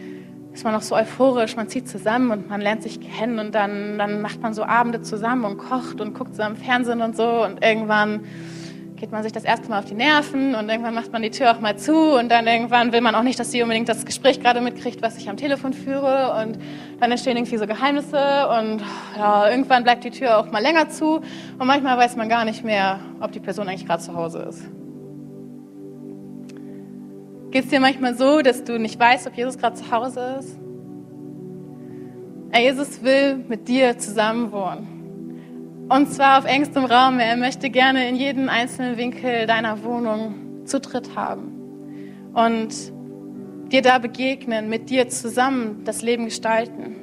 ist 0.53 0.63
man 0.63 0.73
noch 0.73 0.83
so 0.83 0.95
euphorisch, 0.95 1.55
man 1.55 1.67
zieht 1.67 1.89
zusammen 1.89 2.31
und 2.31 2.47
man 2.47 2.61
lernt 2.61 2.83
sich 2.83 2.99
kennen 3.01 3.39
und 3.39 3.55
dann, 3.55 3.97
dann 3.97 4.21
macht 4.21 4.41
man 4.41 4.53
so 4.53 4.63
Abende 4.63 5.01
zusammen 5.01 5.45
und 5.45 5.57
kocht 5.57 5.99
und 5.99 6.13
guckt 6.13 6.35
zusammen 6.35 6.55
Fernsehen 6.55 7.01
und 7.01 7.17
so 7.17 7.43
und 7.43 7.63
irgendwann 7.63 8.21
geht 8.97 9.11
man 9.11 9.23
sich 9.23 9.33
das 9.33 9.43
erste 9.43 9.69
Mal 9.69 9.79
auf 9.79 9.85
die 9.85 9.93
Nerven 9.93 10.55
und 10.55 10.69
irgendwann 10.69 10.93
macht 10.93 11.11
man 11.11 11.21
die 11.21 11.29
Tür 11.29 11.51
auch 11.51 11.59
mal 11.59 11.77
zu 11.77 12.17
und 12.17 12.29
dann 12.29 12.47
irgendwann 12.47 12.93
will 12.93 13.01
man 13.01 13.13
auch 13.13 13.23
nicht, 13.23 13.37
dass 13.37 13.51
sie 13.51 13.61
unbedingt 13.61 13.89
das 13.89 14.05
Gespräch 14.05 14.39
gerade 14.39 14.61
mitkriegt, 14.61 15.01
was 15.01 15.17
ich 15.17 15.29
am 15.29 15.35
Telefon 15.35 15.73
führe 15.73 16.33
und 16.41 16.57
dann 16.99 17.11
entstehen 17.11 17.35
irgendwie 17.35 17.57
so 17.57 17.67
Geheimnisse 17.67 18.15
und 18.15 18.81
ja, 19.17 19.49
irgendwann 19.49 19.83
bleibt 19.83 20.05
die 20.05 20.11
Tür 20.11 20.37
auch 20.37 20.49
mal 20.49 20.61
länger 20.61 20.89
zu 20.89 21.15
und 21.15 21.67
manchmal 21.67 21.97
weiß 21.97 22.15
man 22.15 22.29
gar 22.29 22.45
nicht 22.45 22.63
mehr, 22.63 22.99
ob 23.19 23.33
die 23.33 23.41
Person 23.41 23.67
eigentlich 23.67 23.85
gerade 23.85 24.01
zu 24.01 24.13
Hause 24.15 24.39
ist. 24.49 24.63
Geht 27.51 27.65
es 27.65 27.69
dir 27.69 27.79
manchmal 27.79 28.15
so, 28.15 28.41
dass 28.41 28.63
du 28.63 28.79
nicht 28.79 28.99
weißt, 28.99 29.27
ob 29.27 29.35
Jesus 29.35 29.57
gerade 29.57 29.75
zu 29.75 29.91
Hause 29.91 30.37
ist? 30.39 30.57
Jesus 32.53 33.03
will 33.03 33.43
mit 33.49 33.67
dir 33.67 33.97
zusammen 33.97 34.51
wohnen. 34.53 34.94
Und 35.87 36.11
zwar 36.11 36.39
auf 36.39 36.45
engstem 36.45 36.85
Raum. 36.85 37.19
Er 37.19 37.37
möchte 37.37 37.69
gerne 37.69 38.09
in 38.09 38.15
jeden 38.15 38.49
einzelnen 38.49 38.97
Winkel 38.97 39.45
deiner 39.45 39.83
Wohnung 39.83 40.65
Zutritt 40.65 41.15
haben 41.15 41.51
und 42.33 42.73
dir 43.71 43.81
da 43.83 43.99
begegnen, 43.99 44.67
mit 44.67 44.89
dir 44.89 45.09
zusammen 45.09 45.83
das 45.85 46.01
Leben 46.01 46.25
gestalten. 46.25 46.95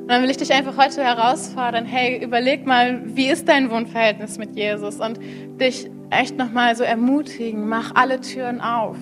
Und 0.00 0.08
dann 0.08 0.22
will 0.22 0.30
ich 0.30 0.36
dich 0.36 0.52
einfach 0.52 0.76
heute 0.76 1.02
herausfordern, 1.02 1.84
hey, 1.84 2.22
überleg 2.22 2.66
mal, 2.66 3.00
wie 3.04 3.26
ist 3.28 3.48
dein 3.48 3.70
Wohnverhältnis 3.70 4.38
mit 4.38 4.56
Jesus 4.56 5.00
und 5.00 5.20
dich 5.60 5.88
echt 6.10 6.36
nochmal 6.36 6.74
so 6.76 6.84
ermutigen, 6.84 7.68
mach 7.68 7.94
alle 7.94 8.20
Türen 8.20 8.60
auf. 8.60 8.96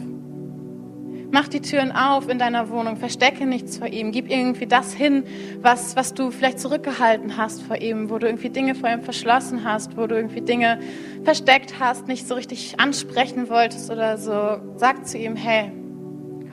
Mach 1.34 1.48
die 1.48 1.60
Türen 1.60 1.90
auf 1.90 2.28
in 2.28 2.38
deiner 2.38 2.70
Wohnung, 2.70 2.96
verstecke 2.96 3.44
nichts 3.44 3.78
vor 3.78 3.88
ihm, 3.88 4.12
gib 4.12 4.30
irgendwie 4.30 4.66
das 4.66 4.94
hin, 4.94 5.24
was, 5.60 5.96
was 5.96 6.14
du 6.14 6.30
vielleicht 6.30 6.60
zurückgehalten 6.60 7.36
hast 7.36 7.60
vor 7.60 7.74
ihm, 7.74 8.08
wo 8.08 8.18
du 8.18 8.26
irgendwie 8.28 8.50
Dinge 8.50 8.76
vor 8.76 8.88
ihm 8.88 9.02
verschlossen 9.02 9.64
hast, 9.64 9.96
wo 9.96 10.06
du 10.06 10.14
irgendwie 10.14 10.42
Dinge 10.42 10.78
versteckt 11.24 11.80
hast, 11.80 12.06
nicht 12.06 12.28
so 12.28 12.36
richtig 12.36 12.78
ansprechen 12.78 13.48
wolltest 13.48 13.90
oder 13.90 14.16
so. 14.16 14.60
Sag 14.76 15.08
zu 15.08 15.18
ihm, 15.18 15.34
hey, 15.34 15.72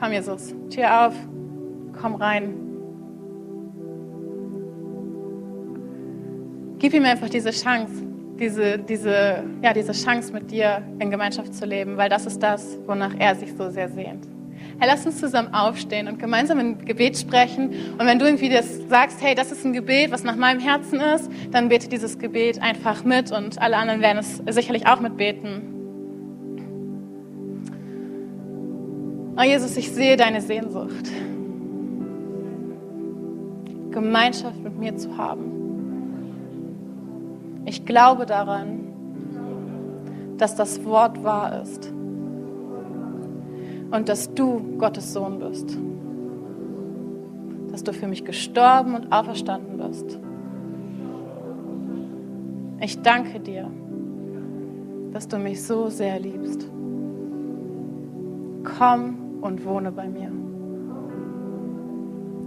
komm 0.00 0.10
Jesus, 0.10 0.52
Tür 0.68 1.06
auf, 1.06 1.14
komm 2.00 2.16
rein. 2.16 2.52
Gib 6.80 6.92
ihm 6.92 7.04
einfach 7.04 7.28
diese 7.28 7.52
Chance, 7.52 8.02
diese, 8.40 8.80
diese, 8.80 9.44
ja, 9.62 9.72
diese 9.72 9.92
Chance 9.92 10.32
mit 10.32 10.50
dir 10.50 10.82
in 10.98 11.08
Gemeinschaft 11.08 11.54
zu 11.54 11.66
leben, 11.66 11.96
weil 11.96 12.08
das 12.08 12.26
ist 12.26 12.42
das, 12.42 12.80
wonach 12.88 13.14
er 13.16 13.36
sich 13.36 13.52
so 13.56 13.70
sehr 13.70 13.88
sehnt. 13.88 14.26
Hey, 14.78 14.88
lass 14.88 15.06
uns 15.06 15.18
zusammen 15.20 15.54
aufstehen 15.54 16.08
und 16.08 16.18
gemeinsam 16.18 16.58
ein 16.58 16.84
Gebet 16.84 17.16
sprechen. 17.16 17.70
Und 17.98 18.06
wenn 18.06 18.18
du 18.18 18.24
irgendwie 18.24 18.48
das 18.48 18.80
sagst, 18.88 19.22
hey, 19.22 19.34
das 19.34 19.52
ist 19.52 19.64
ein 19.64 19.72
Gebet, 19.72 20.10
was 20.10 20.24
nach 20.24 20.36
meinem 20.36 20.60
Herzen 20.60 21.00
ist, 21.00 21.30
dann 21.50 21.68
bete 21.68 21.88
dieses 21.88 22.18
Gebet 22.18 22.60
einfach 22.60 23.04
mit 23.04 23.30
und 23.30 23.60
alle 23.60 23.76
anderen 23.76 24.00
werden 24.00 24.18
es 24.18 24.42
sicherlich 24.54 24.86
auch 24.86 25.00
mitbeten. 25.00 25.72
Oh 29.38 29.42
Jesus, 29.42 29.76
ich 29.76 29.90
sehe 29.90 30.16
deine 30.16 30.40
Sehnsucht, 30.40 31.10
Gemeinschaft 33.90 34.62
mit 34.62 34.78
mir 34.78 34.96
zu 34.96 35.16
haben. 35.16 35.52
Ich 37.64 37.86
glaube 37.86 38.26
daran, 38.26 38.80
dass 40.38 40.56
das 40.56 40.84
Wort 40.84 41.22
wahr 41.22 41.62
ist 41.62 41.92
und 43.92 44.08
dass 44.08 44.32
du 44.34 44.58
Gottes 44.78 45.12
Sohn 45.12 45.38
bist. 45.38 45.78
Dass 47.70 47.84
du 47.84 47.92
für 47.92 48.08
mich 48.08 48.24
gestorben 48.24 48.94
und 48.94 49.12
auferstanden 49.12 49.76
bist. 49.78 50.18
Ich 52.80 53.00
danke 53.02 53.38
dir, 53.38 53.70
dass 55.12 55.28
du 55.28 55.38
mich 55.38 55.62
so 55.62 55.88
sehr 55.88 56.18
liebst. 56.18 56.68
Komm 58.78 59.38
und 59.42 59.64
wohne 59.64 59.92
bei 59.92 60.08
mir. 60.08 60.32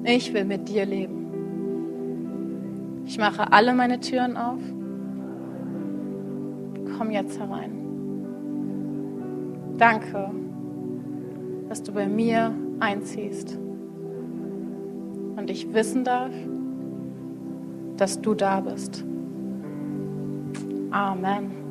Ich 0.03 0.33
will 0.33 0.45
mit 0.45 0.67
dir 0.67 0.85
leben. 0.85 1.21
Ich 3.05 3.17
mache 3.17 3.51
alle 3.53 3.73
meine 3.73 3.99
Türen 3.99 4.35
auf. 4.35 4.59
Komm 6.97 7.11
jetzt 7.11 7.39
herein. 7.39 7.71
Danke 9.77 10.44
dass 11.69 11.83
du 11.83 11.91
bei 11.91 12.07
mir 12.07 12.53
einziehst 12.79 13.57
und 15.35 15.49
ich 15.49 15.73
wissen 15.73 16.03
darf, 16.03 16.31
dass 17.97 18.21
du 18.21 18.33
da 18.33 18.61
bist. 18.61 19.03
Amen. 20.91 21.64